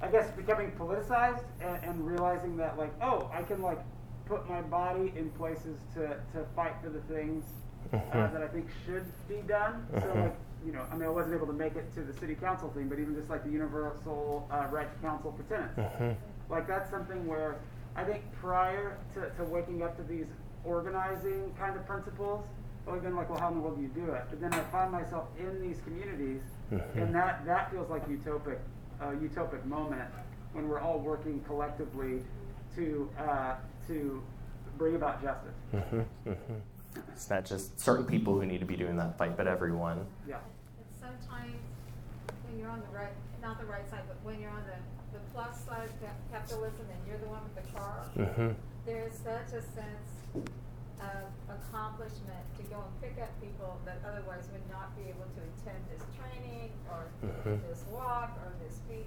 [0.00, 3.78] I guess, becoming politicized and, and realizing that, like, oh, I can like
[4.26, 7.44] put my body in places to, to fight for the things
[7.92, 8.32] uh, Mhm.
[8.32, 9.86] that I think should be done.
[9.92, 10.22] So, Mhm.
[10.24, 12.70] like, you know, I mean, I wasn't able to make it to the city council
[12.70, 15.78] thing, but even just like the universal uh, right to counsel for tenants.
[15.78, 16.16] Mhm.
[16.50, 17.56] Like that's something where
[17.96, 20.26] I think prior to, to waking up to these
[20.64, 22.44] organizing kind of principles,
[22.90, 24.24] I've been like, well, how in the world do you do it?
[24.30, 26.42] But then I find myself in these communities,
[26.72, 26.96] Mhm.
[26.96, 28.58] and that, that feels like utopic,
[29.00, 30.08] a utopic moment
[30.52, 32.22] when we're all working collectively
[32.74, 33.54] to uh,
[33.86, 34.22] to
[34.76, 35.54] bring about justice.
[37.12, 40.06] It's not just certain people who need to be doing that fight, but everyone.
[40.26, 40.36] Yeah.
[40.78, 41.56] And sometimes
[42.46, 45.22] when you're on the right, not the right side, but when you're on the, the
[45.32, 48.54] plus side of capitalism and you're the one with the car, Mhm.
[48.86, 50.10] there's such a sense
[51.00, 55.40] of accomplishment to go and pick up people that otherwise would not be able to
[55.54, 57.62] attend this training or Mhm.
[57.68, 59.06] this walk or this speech,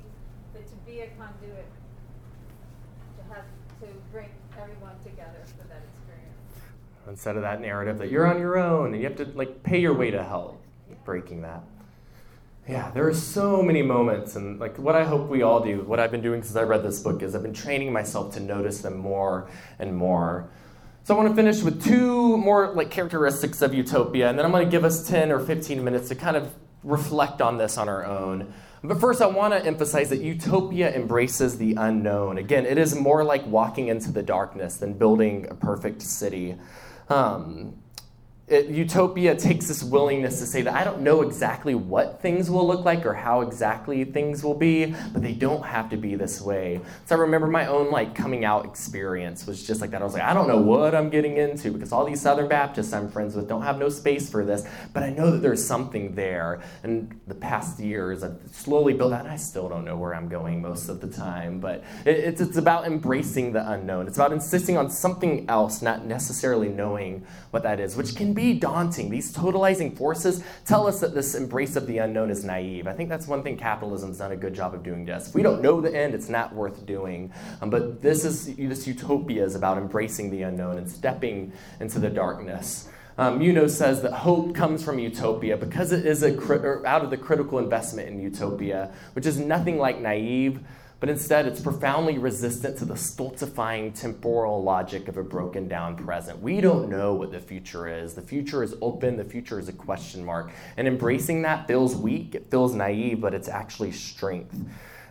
[0.54, 1.68] but to be a conduit,
[3.18, 3.46] to have,
[3.82, 6.01] to bring everyone together for that experience.
[7.08, 9.80] Instead of that narrative that you're on your own and you have to like pay
[9.80, 10.58] your way to hell,
[11.04, 11.64] breaking that.
[12.68, 16.00] Yeah, there are so many moments, and like what I hope we all do, what
[16.00, 18.82] I've been doing since I read this book is I've been training myself to notice
[18.82, 20.48] them more and more.
[21.04, 24.52] So I want to finish with two more like characteristics of utopia, and then I'm
[24.52, 27.90] going to give us 10 or 15 minutes to kind of reflect on this on
[27.90, 28.54] our own.
[28.84, 32.38] But first, I want to emphasize that utopia embraces the unknown.
[32.38, 36.58] Again, it is more like walking into the darkness than building a perfect city.
[37.12, 37.74] Um,
[38.52, 42.68] it, utopia takes this willingness to say that I don't know exactly what things will
[42.68, 46.42] look like or how exactly things will be, but they don't have to be this
[46.42, 46.82] way.
[47.06, 50.02] So I remember my own like coming out experience was just like that.
[50.02, 52.92] I was like, I don't know what I'm getting into because all these Southern Baptists
[52.92, 56.14] I'm friends with don't have no space for this, but I know that there's something
[56.14, 56.62] there.
[56.84, 59.28] And the past years I've slowly built out.
[59.28, 62.58] I still don't know where I'm going most of the time, but it, it's it's
[62.58, 64.08] about embracing the unknown.
[64.08, 68.41] It's about insisting on something else, not necessarily knowing what that is, which can be
[68.60, 69.10] daunting.
[69.10, 72.88] These totalizing forces tell us that this embrace of the unknown is naive.
[72.88, 75.06] I think that's one thing capitalism's done a good job of doing.
[75.06, 77.32] Just if we don't know the end, it's not worth doing.
[77.62, 82.10] Um, but this is this utopia is about embracing the unknown and stepping into the
[82.10, 82.90] darkness.
[83.18, 87.10] Um, Munoz says that hope comes from utopia because it is a cri- out of
[87.10, 90.62] the critical investment in utopia, which is nothing like naive,
[91.02, 96.40] but instead it's profoundly resistant to the stultifying temporal logic of a broken down present.
[96.40, 98.14] We don't know what the future is.
[98.14, 100.52] The future is open, the future is a question mark.
[100.78, 104.56] And embracing that feels weak, it feels naive, but it's actually strength.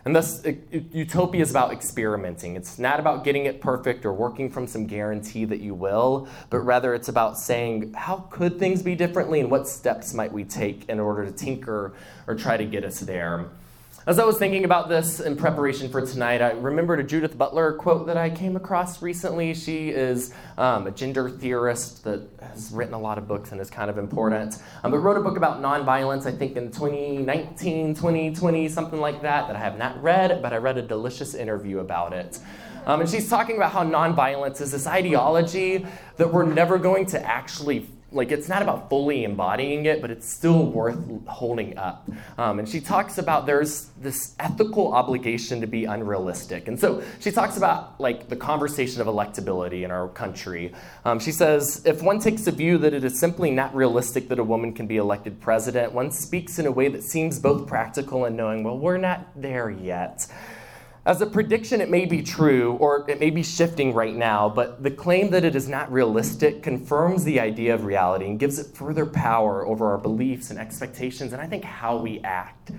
[0.05, 2.55] And thus, utopia is about experimenting.
[2.55, 6.59] It's not about getting it perfect or working from some guarantee that you will, but
[6.59, 10.87] rather it's about saying, how could things be differently and what steps might we take
[10.87, 11.93] in order to tinker
[12.27, 13.49] or try to get us there?
[14.07, 17.73] As I was thinking about this in preparation for tonight, I remembered a Judith Butler
[17.73, 19.53] quote that I came across recently.
[19.53, 23.69] She is um, a gender theorist that has written a lot of books and is
[23.69, 28.69] kind of important, um, but wrote a book about nonviolence, I think in 2019, 2020,
[28.69, 32.11] something like that, that I have not read, but I read a delicious interview about
[32.11, 32.39] it.
[32.87, 35.85] Um, and she's talking about how nonviolence is this ideology
[36.17, 40.29] that we're never going to actually like it's not about fully embodying it, but it's
[40.29, 42.09] still worth holding up.
[42.37, 47.31] Um, and she talks about there's this ethical obligation to be unrealistic, and so she
[47.31, 50.73] talks about like the conversation of electability in our country.
[51.05, 54.39] Um, she says if one takes a view that it is simply not realistic that
[54.39, 58.25] a woman can be elected president, one speaks in a way that seems both practical
[58.25, 58.63] and knowing.
[58.63, 60.27] Well, we're not there yet.
[61.03, 64.83] As a prediction, it may be true, or it may be shifting right now, but
[64.83, 68.75] the claim that it is not realistic confirms the idea of reality and gives it
[68.75, 72.69] further power over our beliefs and expectations, and I think how we act.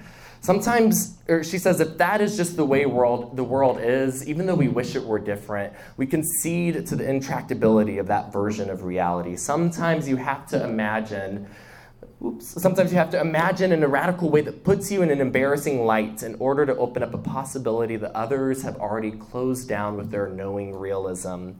[0.41, 4.47] Sometimes, or she says, if that is just the way world, the world is, even
[4.47, 8.85] though we wish it were different, we concede to the intractability of that version of
[8.85, 9.35] reality.
[9.35, 11.49] Sometimes you have to imagine
[12.25, 12.63] Oops.
[12.63, 15.85] Sometimes you have to imagine in a radical way that puts you in an embarrassing
[15.85, 20.11] light in order to open up a possibility that others have already closed down with
[20.11, 21.53] their knowing realism.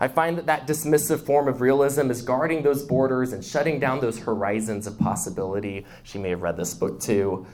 [0.00, 4.00] I find that that dismissive form of realism is guarding those borders and shutting down
[4.00, 5.86] those horizons of possibility.
[6.02, 7.46] She may have read this book too.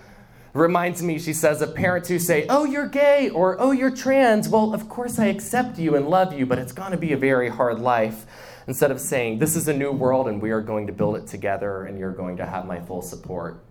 [0.55, 4.49] Reminds me, she says, of parents who say, Oh, you're gay, or Oh, you're trans.
[4.49, 7.18] Well, of course I accept you and love you, but it's going to be a
[7.18, 8.26] very hard life
[8.69, 11.27] instead of saying, This is a new world and we are going to build it
[11.27, 13.64] together and you're going to have my full support.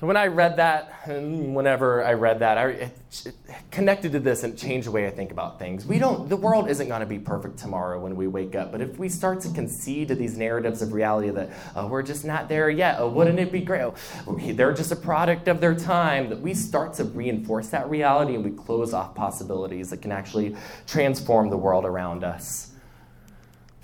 [0.00, 3.34] So when I read that, and whenever I read that, I, it, it
[3.70, 5.86] connected to this and changed the way I think about things.
[5.86, 6.28] We don't.
[6.28, 8.72] The world isn't going to be perfect tomorrow when we wake up.
[8.72, 12.24] But if we start to concede to these narratives of reality that oh, we're just
[12.24, 13.92] not there yet, oh, wouldn't it be great?
[14.26, 16.28] Oh, they're just a product of their time.
[16.28, 20.56] That we start to reinforce that reality and we close off possibilities that can actually
[20.88, 22.73] transform the world around us.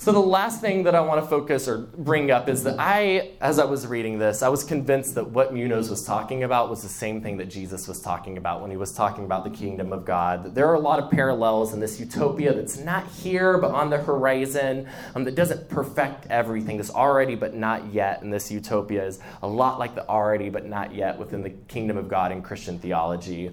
[0.00, 3.32] So, the last thing that I want to focus or bring up is that I,
[3.38, 6.80] as I was reading this, I was convinced that what Munoz was talking about was
[6.80, 9.92] the same thing that Jesus was talking about when he was talking about the kingdom
[9.92, 10.42] of God.
[10.42, 13.90] That there are a lot of parallels in this utopia that's not here but on
[13.90, 16.78] the horizon, um, that doesn't perfect everything.
[16.78, 20.64] This already but not yet in this utopia is a lot like the already but
[20.64, 23.50] not yet within the kingdom of God in Christian theology.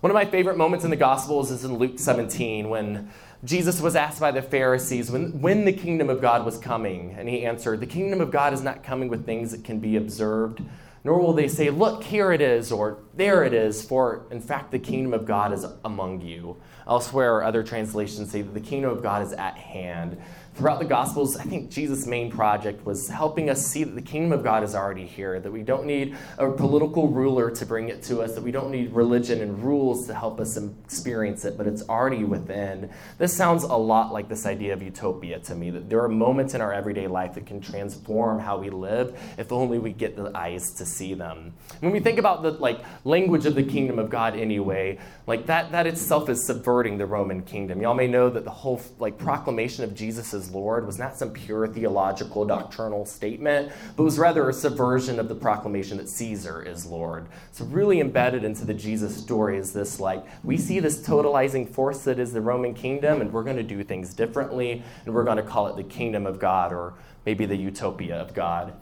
[0.00, 3.10] One of my favorite moments in the Gospels is in Luke 17 when
[3.44, 7.28] Jesus was asked by the Pharisees when, when the kingdom of God was coming, and
[7.28, 10.62] he answered, The kingdom of God is not coming with things that can be observed,
[11.04, 14.70] nor will they say, Look, here it is, or there it is, for in fact
[14.70, 16.56] the kingdom of God is among you.
[16.88, 20.20] Elsewhere, other translations say that the kingdom of God is at hand.
[20.54, 24.30] Throughout the Gospels, I think Jesus' main project was helping us see that the kingdom
[24.30, 28.04] of God is already here, that we don't need a political ruler to bring it
[28.04, 31.66] to us, that we don't need religion and rules to help us experience it, but
[31.66, 32.88] it's already within.
[33.18, 36.54] This sounds a lot like this idea of utopia to me, that there are moments
[36.54, 40.30] in our everyday life that can transform how we live if only we get the
[40.36, 41.52] eyes to see them.
[41.80, 45.72] When we think about the like language of the kingdom of God anyway, like that
[45.72, 47.82] that itself is subverting the Roman kingdom.
[47.82, 51.66] Y'all may know that the whole like proclamation of Jesus' Lord was not some pure
[51.66, 57.26] theological doctrinal statement, but was rather a subversion of the proclamation that Caesar is Lord.
[57.52, 62.04] So, really embedded into the Jesus story is this like, we see this totalizing force
[62.04, 65.36] that is the Roman kingdom, and we're going to do things differently, and we're going
[65.36, 66.94] to call it the kingdom of God or
[67.26, 68.74] maybe the utopia of God.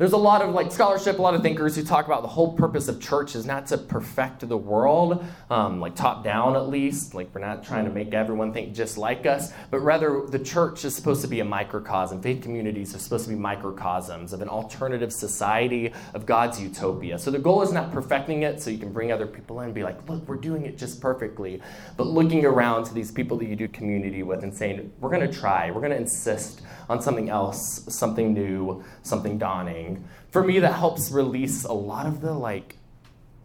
[0.00, 2.54] There's a lot of like scholarship, a lot of thinkers who talk about the whole
[2.54, 7.12] purpose of church is not to perfect the world, um, like top down at least.
[7.12, 10.86] Like we're not trying to make everyone think just like us, but rather the church
[10.86, 12.22] is supposed to be a microcosm.
[12.22, 17.18] Faith communities are supposed to be microcosms of an alternative society of God's utopia.
[17.18, 19.74] So the goal is not perfecting it so you can bring other people in and
[19.74, 21.60] be like, look, we're doing it just perfectly,
[21.98, 25.30] but looking around to these people that you do community with and saying, we're going
[25.30, 29.89] to try, we're going to insist on something else, something new, something dawning
[30.30, 32.76] for me, that helps release a lot of the like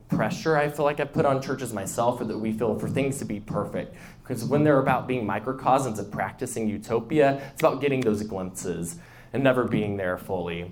[0.10, 3.18] pressure I feel like I put on churches myself or that we feel for things
[3.20, 3.96] to be perfect.
[4.22, 8.98] Because when they're about being microcosms of practicing utopia, it's about getting those glimpses
[9.34, 10.72] and never being there fully.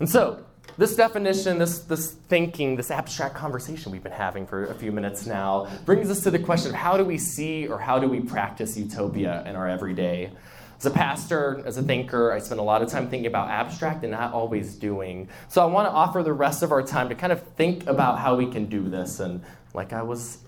[0.00, 0.44] And so,
[0.76, 5.26] this definition, this, this thinking, this abstract conversation we've been having for a few minutes
[5.26, 8.20] now brings us to the question of how do we see or how do we
[8.20, 10.30] practice utopia in our everyday?
[10.78, 14.04] As a pastor, as a thinker, I spend a lot of time thinking about abstract
[14.04, 15.28] and not always doing.
[15.48, 18.20] So I want to offer the rest of our time to kind of think about
[18.20, 19.18] how we can do this.
[19.18, 19.42] And
[19.74, 20.38] like I was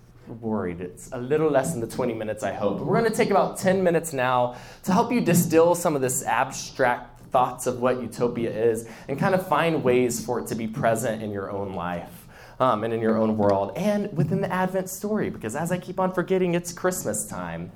[0.40, 2.78] worried, it's a little less than the 20 minutes I hope.
[2.78, 4.54] We're going to take about 10 minutes now
[4.84, 9.34] to help you distill some of this abstract thoughts of what utopia is and kind
[9.34, 12.26] of find ways for it to be present in your own life.
[12.60, 15.98] Um, and in your own world, and within the Advent story, because as I keep
[15.98, 17.72] on forgetting, it's Christmas time.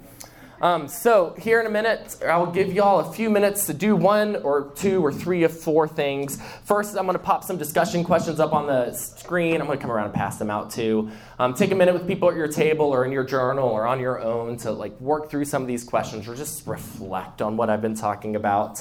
[0.64, 4.36] Um, so, here in a minute, I'll give y'all a few minutes to do one
[4.36, 6.40] or two or three or four things.
[6.64, 9.60] First, I'm going to pop some discussion questions up on the screen.
[9.60, 11.10] I'm going to come around and pass them out too.
[11.38, 14.00] Um, take a minute with people at your table or in your journal or on
[14.00, 17.68] your own to like work through some of these questions or just reflect on what
[17.68, 18.80] I've been talking about.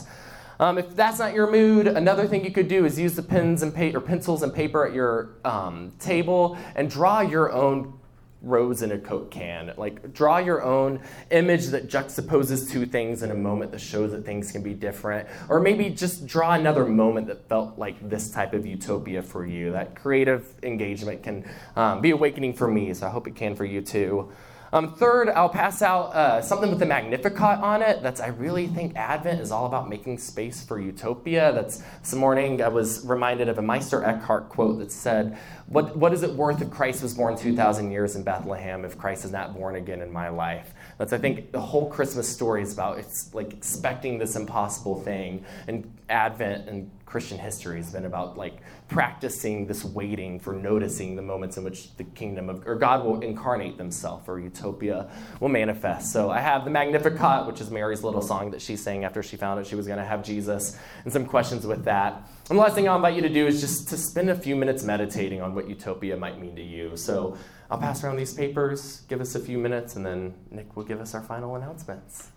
[0.62, 3.62] Um, if that's not your mood, another thing you could do is use the pens
[3.62, 8.00] and pa- or pencils and paper at your um, table and draw your own
[8.44, 9.74] rose in a Coke can.
[9.78, 11.00] Like, draw your own
[11.32, 15.28] image that juxtaposes two things in a moment that shows that things can be different.
[15.50, 19.72] Or maybe just draw another moment that felt like this type of utopia for you.
[19.72, 23.66] That creative engagement can um, be awakening for me, so I hope it can for
[23.66, 24.32] you too.
[24.74, 28.02] Um, third, I'll pass out uh, something with the Magnificat on it.
[28.02, 31.52] That's I really think Advent is all about making space for utopia.
[31.54, 36.12] That's this morning I was reminded of a Meister Eckhart quote that said, "What what
[36.12, 39.54] is it worth if Christ was born 2,000 years in Bethlehem if Christ is not
[39.54, 43.32] born again in my life?" That's I think the whole Christmas story is about it's
[43.32, 48.58] like expecting this impossible thing, and Advent and Christian history has been about like
[48.88, 53.22] practicing this waiting for noticing the moments in which the kingdom of or God will
[53.22, 56.12] incarnate themselves or utopia will manifest.
[56.12, 59.38] So I have the Magnificat, which is Mary's little song that she sang after she
[59.38, 62.14] found out she was going to have Jesus, and some questions with that.
[62.50, 64.56] And the last thing I'll invite you to do is just to spend a few
[64.56, 66.98] minutes meditating on what utopia might mean to you.
[66.98, 67.38] So
[67.70, 71.00] I'll pass around these papers, give us a few minutes, and then Nick will give
[71.00, 72.30] us our final announcements.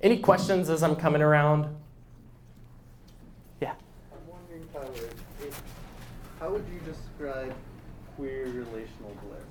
[0.00, 1.74] Any questions as I'm coming around?
[4.86, 5.08] Tyler,
[5.42, 5.62] if,
[6.40, 7.54] How would you describe
[8.16, 9.42] queer relational bliss?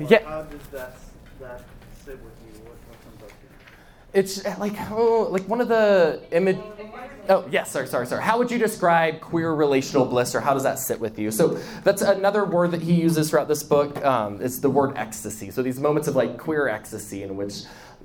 [0.00, 0.24] Or Yeah.
[0.24, 0.96] How does that
[1.40, 1.62] that
[2.04, 2.60] sit with you?
[2.62, 3.48] What, what comes up you?
[4.12, 6.58] It's uh, like oh, like one of the image.
[7.28, 8.22] Oh yes, sorry, sorry, sorry.
[8.22, 11.30] How would you describe queer relational bliss, or how does that sit with you?
[11.30, 14.04] So that's another word that he uses throughout this book.
[14.04, 15.50] Um, it's the word ecstasy.
[15.50, 17.62] So these moments of like queer ecstasy in which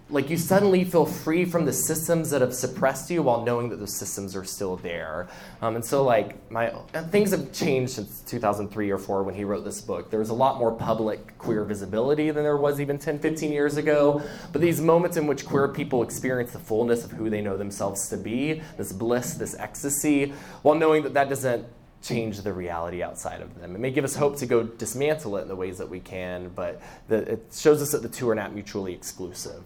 [0.09, 3.77] like you suddenly feel free from the systems that have suppressed you while knowing that
[3.77, 5.27] those systems are still there
[5.61, 6.69] um, and so like my
[7.09, 10.33] things have changed since 2003 or 4 when he wrote this book there was a
[10.33, 14.79] lot more public queer visibility than there was even 10 15 years ago but these
[14.79, 18.61] moments in which queer people experience the fullness of who they know themselves to be
[18.77, 21.65] this bliss this ecstasy while knowing that that doesn't
[22.03, 23.73] change the reality outside of them.
[23.73, 26.49] It may give us hope to go dismantle it in the ways that we can,
[26.49, 29.63] but the, it shows us that the two are not mutually exclusive.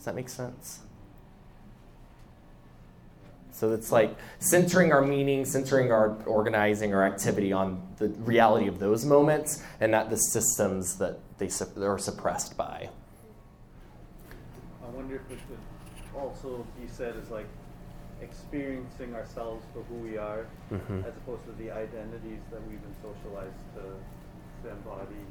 [0.00, 0.80] Does that make sense?
[3.52, 8.78] So it's like centering our meaning, centering our organizing, our activity on the reality of
[8.78, 12.88] those moments and not the systems that they sup- are suppressed by.
[14.82, 17.48] I wonder if it could also be said as like
[18.22, 21.04] experiencing ourselves for who we are, Mhm.
[21.04, 23.82] as opposed to the identities that we've been socialized to,
[24.62, 25.26] to embody.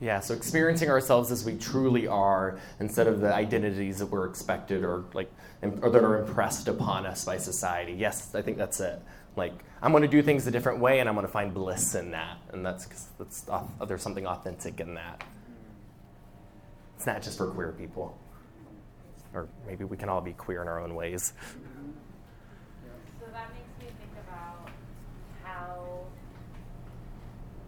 [0.00, 4.84] Yeah, so experiencing ourselves as we truly are instead of the identities that we're expected
[4.84, 5.30] or like
[5.62, 7.94] or that are impressed upon us by society.
[7.94, 9.02] Yes, I think that's it.
[9.34, 11.96] Like I'm going to do things a different way, and I'm going to find bliss
[11.96, 13.44] in that, and that's 'cause that's
[13.88, 15.24] there's something authentic in that.
[16.96, 18.16] It's not just for queer people,
[19.34, 21.32] or maybe we can all be queer in our own ways.
[23.20, 24.70] So that makes me think about
[25.42, 26.04] how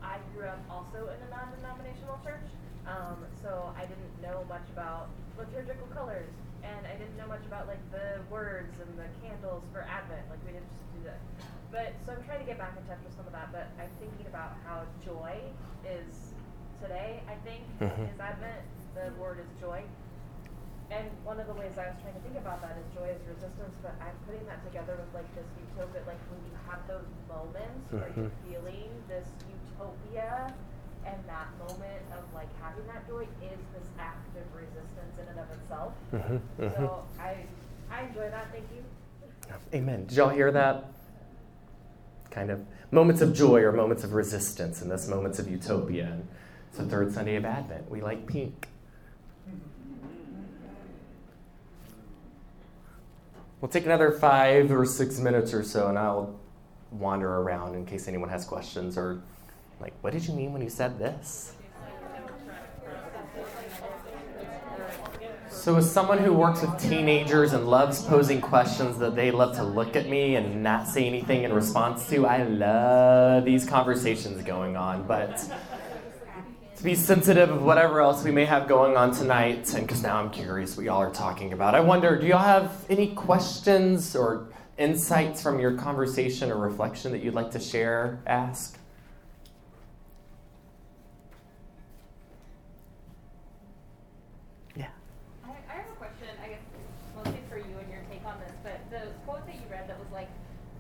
[0.01, 1.30] I grew up also in a.
[2.91, 6.29] Um, so I didn't know much about liturgical colors,
[6.67, 10.27] and I didn't know much about like the words and the candles for Advent.
[10.29, 11.23] Like we didn't just do that.
[11.71, 13.55] But so I'm trying to get back in touch with some of that.
[13.55, 15.39] But I'm thinking about how joy
[15.87, 16.35] is
[16.83, 17.23] today.
[17.31, 18.11] I think Mhm.
[18.11, 18.67] is Advent.
[18.99, 19.87] The word is joy.
[20.91, 23.23] And one of the ways I was trying to think about that is joy is
[23.31, 27.07] resistance, but I'm putting that together with like this utopia, like when you have those
[27.31, 30.51] moments where you're feeling this utopia,
[31.07, 35.39] and that moment of like having that joy is this act of resistance in and
[35.39, 35.93] of itself.
[36.13, 36.77] Mhm, mhm.
[36.77, 37.45] So I
[37.91, 38.53] I enjoy that.
[38.53, 38.85] Thank you.
[39.75, 40.07] Amen.
[40.07, 40.85] Did y'all hear that?
[42.31, 46.07] Kind of moments of joy or moments of resistance, and this moments of utopia.
[46.07, 46.29] And
[46.69, 47.91] it's the third Sunday of Advent.
[47.91, 48.69] We like pink.
[53.61, 56.39] We'll take another five or six minutes or so, and I'll
[56.91, 59.21] wander around in case anyone has questions or,
[59.81, 61.55] like, what did you mean when you said this?
[65.49, 69.63] So, as someone who works with teenagers and loves posing questions that they love to
[69.63, 74.77] look at me and not say anything in response to, I love these conversations going
[74.77, 75.07] on.
[75.07, 75.45] But
[76.81, 80.17] to be sensitive of whatever else we may have going on tonight, and because now
[80.17, 84.49] I'm curious what y'all are talking about, I wonder do y'all have any questions or
[84.79, 88.79] insights from your conversation or reflection that you'd like to share, ask?
[94.75, 94.87] Yeah.
[95.45, 96.61] I, I have a question, I guess
[97.15, 99.99] mostly for you and your take on this, but the quote that you read that
[99.99, 100.31] was like,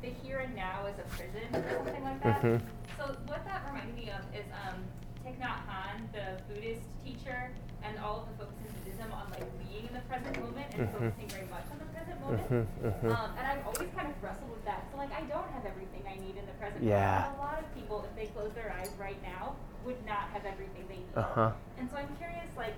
[0.01, 2.97] the here and now is a prison, or something like that.
[2.97, 2.97] Mhm.
[2.99, 4.85] So what that reminded me of is um,
[5.25, 9.47] Thich Nhat Hanh, the Buddhist teacher, and all of the focus in Buddhism on like
[9.69, 10.93] being in the present moment and Mhm.
[10.93, 12.49] focusing very much on the present moment.
[12.51, 13.11] Mhm, mhm.
[13.13, 14.85] Um, and I've always kind of wrestled with that.
[14.93, 17.29] So like I don't have everything I need in the present Yeah.
[17.29, 17.37] moment.
[17.37, 20.85] A lot of people, if they close their eyes right now, would not have everything
[20.89, 21.17] they need.
[21.17, 21.53] Uh huh.
[21.79, 22.75] And so I'm curious, like,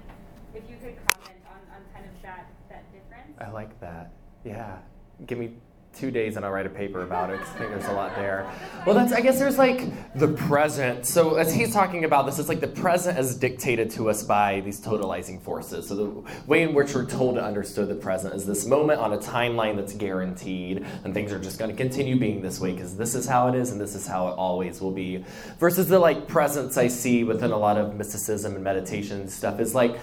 [0.55, 3.35] if you could comment on, on kind of that, that difference.
[3.41, 4.13] I like that.
[4.45, 4.79] Yeah.
[5.27, 5.59] Give me
[5.95, 8.15] two days and I'll write a paper about it 'cause I think there's a lot
[8.17, 8.47] there.
[8.87, 9.83] Well, that's, I guess there's like
[10.15, 11.07] the present.
[11.07, 14.61] So, as he's talking about this, it's like the present is dictated to us by
[14.65, 15.89] these totalizing forces.
[15.89, 16.11] So, the
[16.47, 19.77] way in which we're told to understand the present is this moment on a timeline
[19.77, 23.27] that's guaranteed, and things are just going to continue being this way because this is
[23.27, 25.25] how it is and this is how it always will be.
[25.59, 29.75] Versus the like presence I see within a lot of mysticism and meditation stuff is
[29.75, 29.99] like,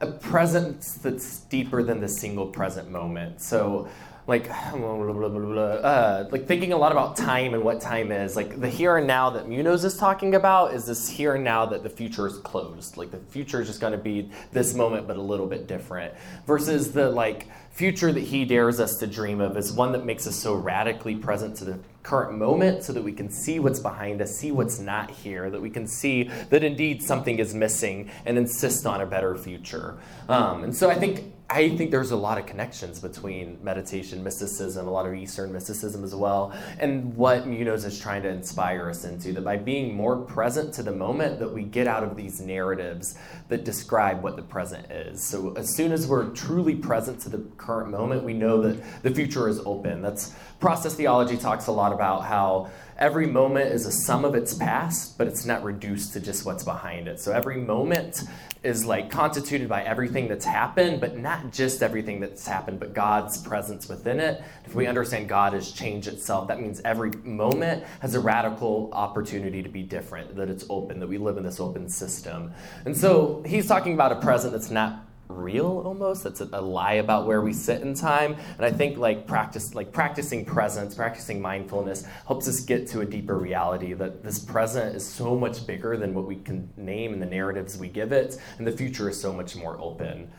[0.00, 3.40] a presence that's deeper than the single present moment.
[3.40, 3.86] So,
[4.26, 8.36] like, uh, like thinking a lot about time and what time is.
[8.36, 11.66] Like the here and now that Munoz is talking about is this here and now
[11.66, 12.96] that the future is closed.
[12.96, 16.14] Like the future is just going to be this moment, but a little bit different.
[16.46, 20.26] Versus the like future that he dares us to dream of is one that makes
[20.26, 24.20] us so radically present to the current moment so that we can see what's behind
[24.20, 28.36] us, see what's not here, that we can see that indeed something is missing and
[28.36, 29.96] insist on a better future.
[30.28, 34.88] Um, and so I think I think there's a lot of connections between meditation, mysticism,
[34.88, 39.04] a lot of Eastern mysticism as well, and what Munoz is trying to inspire us
[39.04, 39.34] into.
[39.34, 43.18] That by being more present to the moment, that we get out of these narratives
[43.48, 45.22] that describe what the present is.
[45.22, 49.10] So as soon as we're truly present to the current moment, we know that the
[49.10, 50.00] future is open.
[50.00, 52.70] That's process theology talks a lot about how
[53.02, 56.62] every moment is a sum of its past, but it's not reduced to just what's
[56.62, 57.18] behind it.
[57.18, 58.22] So every moment
[58.62, 63.38] is like constituted by everything that's happened, but not just everything that's happened, but God's
[63.38, 64.40] presence within it.
[64.64, 69.64] If we understand God has changed itself, that means every moment has a radical opportunity
[69.64, 72.52] to be different, that it's open, that we live in this open system.
[72.84, 76.24] And so he's talking about a present that's not real almost.
[76.24, 78.36] That's a, a, lie about where we sit in time.
[78.56, 83.04] And i think like practice like practicing presence practicing mindfulness helps us get to a
[83.04, 87.20] deeper reality that this present is so much bigger than what we can name in
[87.20, 88.38] the narratives we give it.
[88.58, 90.30] And the future is so much more open.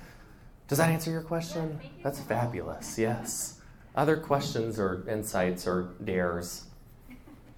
[0.68, 1.80] Does that answer your question?
[2.04, 2.98] That's fabulous.
[2.98, 3.60] Yes.
[3.96, 6.66] Other questions or insights or dares?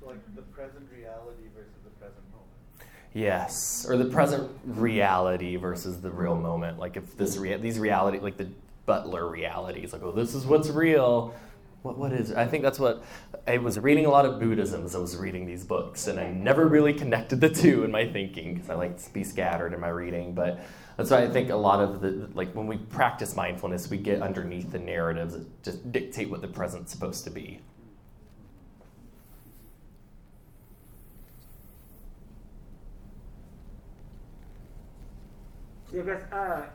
[0.02, 2.92] So like the present reality versus the present moment.
[3.16, 6.80] Yes, or the present reality versus the real moment.
[6.80, 8.50] Like if this rea- these reality, like the
[8.86, 11.34] Butler realities, like oh, this is what's real.
[11.82, 12.34] What what is?
[12.34, 13.06] I think that's what
[13.48, 16.30] I was reading a lot of Buddhism as I was reading these books, and I
[16.30, 19.80] never really connected the two in my thinking because I like to be scattered in
[19.80, 20.34] my reading.
[20.34, 20.60] But
[20.98, 24.22] that's why I think a lot of the like when we practice mindfulness, we get
[24.22, 27.62] underneath the narratives that just dictate what the present's supposed to be.
[35.96, 36.66] I guess uh,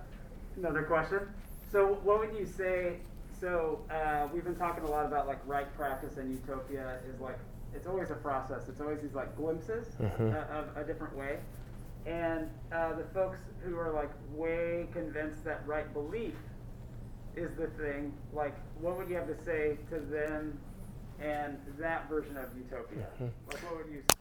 [0.57, 1.29] another question.
[1.71, 2.99] So, what would you say?
[3.39, 7.39] So, uh, we've been talking a lot about like right practice and utopia is like
[7.75, 8.69] it's always a process.
[8.69, 10.35] It's always these like glimpses Mhm.
[10.35, 11.39] uh, of a different way.
[12.07, 16.35] And uh, the folks who are like way convinced that right belief
[17.37, 20.59] is the thing, like, what would you have to say to them
[21.21, 23.07] and that version of utopia?
[23.21, 23.31] Mhm.
[23.53, 24.20] Like, what would you difference?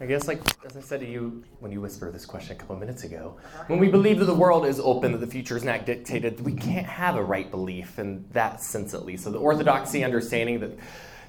[0.00, 2.74] I guess, like as I said to you when you whispered this question a couple
[2.74, 3.64] of minutes ago, uh-huh.
[3.66, 6.52] when we believe that the world is open, that the future is not dictated, we
[6.52, 9.24] can't have a right belief in that sense, at least.
[9.24, 10.78] So the orthodoxy understanding that.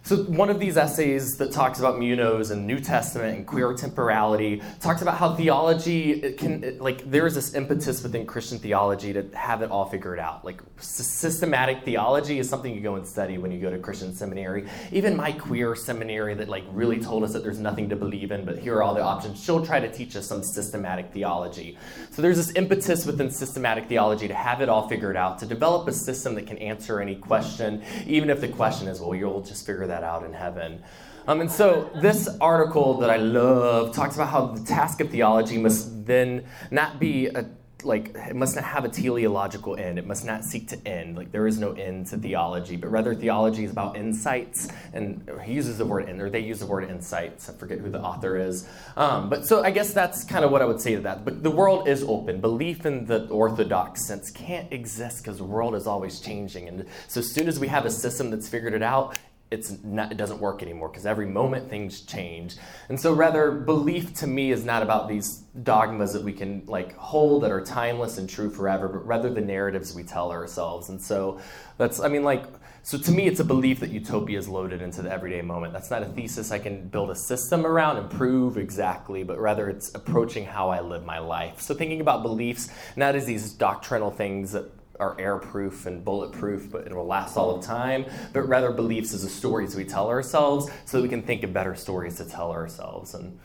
[0.10, 4.60] So one of these essays that talks about Munoz and New Testament and queer temporality
[4.80, 9.62] talks about how theology can like there is this impetus within Christian theology to have
[9.62, 10.44] it all figured out.
[10.44, 14.68] Like systematic theology is something you go and study when you go to Christian seminary.
[14.92, 18.46] Even my queer seminary that like really told us that there's nothing to believe in,
[18.46, 19.40] but here are all the options.
[19.44, 21.78] She'll try to teach us some systematic theology.
[22.10, 25.88] So there's this impetus within systematic theology to have it all figured out, to develop
[25.88, 29.68] a system that can answer any question, even if the question is, well, you'll just
[29.68, 30.82] figure that out in heaven.
[31.28, 35.58] Um, and so this article that I love talks about how the task of theology
[35.58, 37.46] must then not be a
[37.84, 39.98] like it must not have a teleological end.
[39.98, 41.16] It must not seek to end.
[41.16, 44.68] Like there is no end to theology, but rather theology is about insights.
[44.94, 47.50] And he uses the word end, or they use the word insights.
[47.50, 48.68] I forget who the author is.
[48.98, 51.26] Um, but so I guess that's kind of what I would say to that.
[51.26, 52.42] But the world is open.
[52.42, 56.68] Belief in the orthodox sense can't exist because the world is always changing.
[56.68, 59.18] And so as soon as we have a system that's figured it out,
[59.52, 62.58] it's not, it doesn't work anymore because every moment things change.
[62.88, 66.96] And so rather belief to me is not about these dogmas that we can like
[66.96, 70.90] hold that are timeless and true forever, but rather the narratives we tell ourselves.
[70.90, 71.40] And so
[71.78, 72.46] that's I mean like
[72.84, 75.74] so to me it's a belief that utopia is loaded into the everyday moment.
[75.74, 79.68] That's not a thesis I can build a system around and prove exactly, but rather
[79.68, 81.60] it's approaching how I live my life.
[81.60, 86.86] So thinking about beliefs not as these doctrinal things that are airproof and bulletproof, but
[86.86, 90.70] it will last all of time, but rather beliefs as the stories we tell ourselves
[90.86, 93.14] so that we can think of better stories to tell ourselves.
[93.14, 93.40] And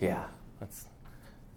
[0.00, 0.24] yeah,
[0.60, 0.86] that's.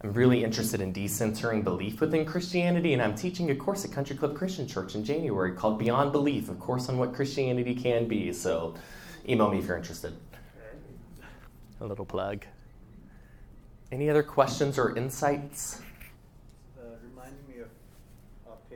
[0.01, 4.15] I'm really interested in decentering belief within Christianity, and I'm teaching a course at Country
[4.15, 8.31] Club Christian Church in January called Beyond Belief, a course on what Christianity can be.
[8.31, 8.75] So
[9.27, 10.13] email me if you're interested.
[11.81, 12.45] A little plug.
[13.91, 15.81] Any other questions or insights?
[16.77, 17.69] Uh, reminding me of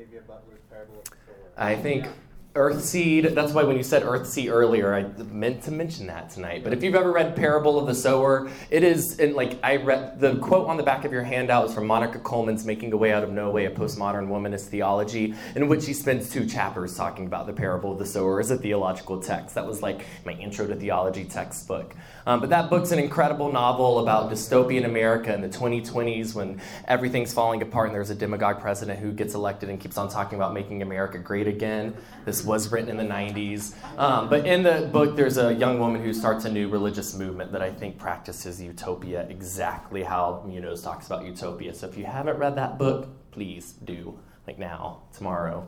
[0.02, 1.70] Octavia Butler's parable of the sower.
[1.70, 2.08] I think
[2.54, 6.66] Earthseed, that's why when you said Earthseed earlier, I meant to mention that tonight.
[6.66, 10.20] But if you've ever read Parable of the Sower, it is, and like I read,
[10.20, 13.14] the quote on the back of your handout is from Monica Coleman's Making a Way
[13.14, 17.26] Out of No Way, a Postmodern Womanist Theology, in which she spends two chapters talking
[17.26, 19.56] about the Parable of the Sower as a theological text.
[19.56, 21.96] That was like my intro to theology textbook.
[22.28, 27.32] Um, but that book's an incredible novel about dystopian America in the 2020s when everything's
[27.32, 30.54] falling apart and there's a demagogue president who gets elected and keeps on talking about
[30.54, 31.96] making America great again.
[32.26, 33.74] This was written in the 90s.
[33.98, 37.52] Um, but in the book, there's a young woman who starts a new religious movement
[37.52, 41.74] that I think practices utopia exactly how Munoz talks about utopia.
[41.74, 44.18] So if you haven't read that book, please do,
[44.48, 45.68] like now, tomorrow.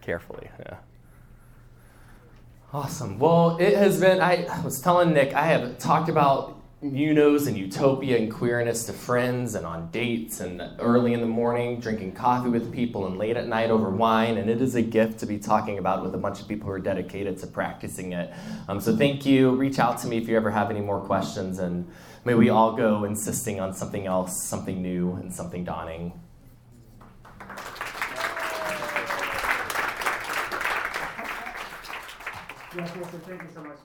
[0.00, 0.76] Carefully, yeah.
[2.72, 3.18] Awesome.
[3.18, 8.16] Well, it has been, I was telling Nick, I have talked about Munoz and utopia
[8.16, 12.72] and queerness to friends and on dates and early in the morning, drinking coffee with
[12.72, 14.38] people and late at night over wine.
[14.38, 16.72] And it is a gift to be talking about with a bunch of people who
[16.72, 18.32] are dedicated to practicing it.
[18.66, 19.50] Um, so thank you.
[19.50, 21.58] Reach out to me if you ever have any more questions.
[21.58, 21.86] And
[22.24, 26.18] may we all go insisting on something else, something new, and something dawning.
[32.74, 32.90] Yes,
[33.26, 33.76] thank you so much.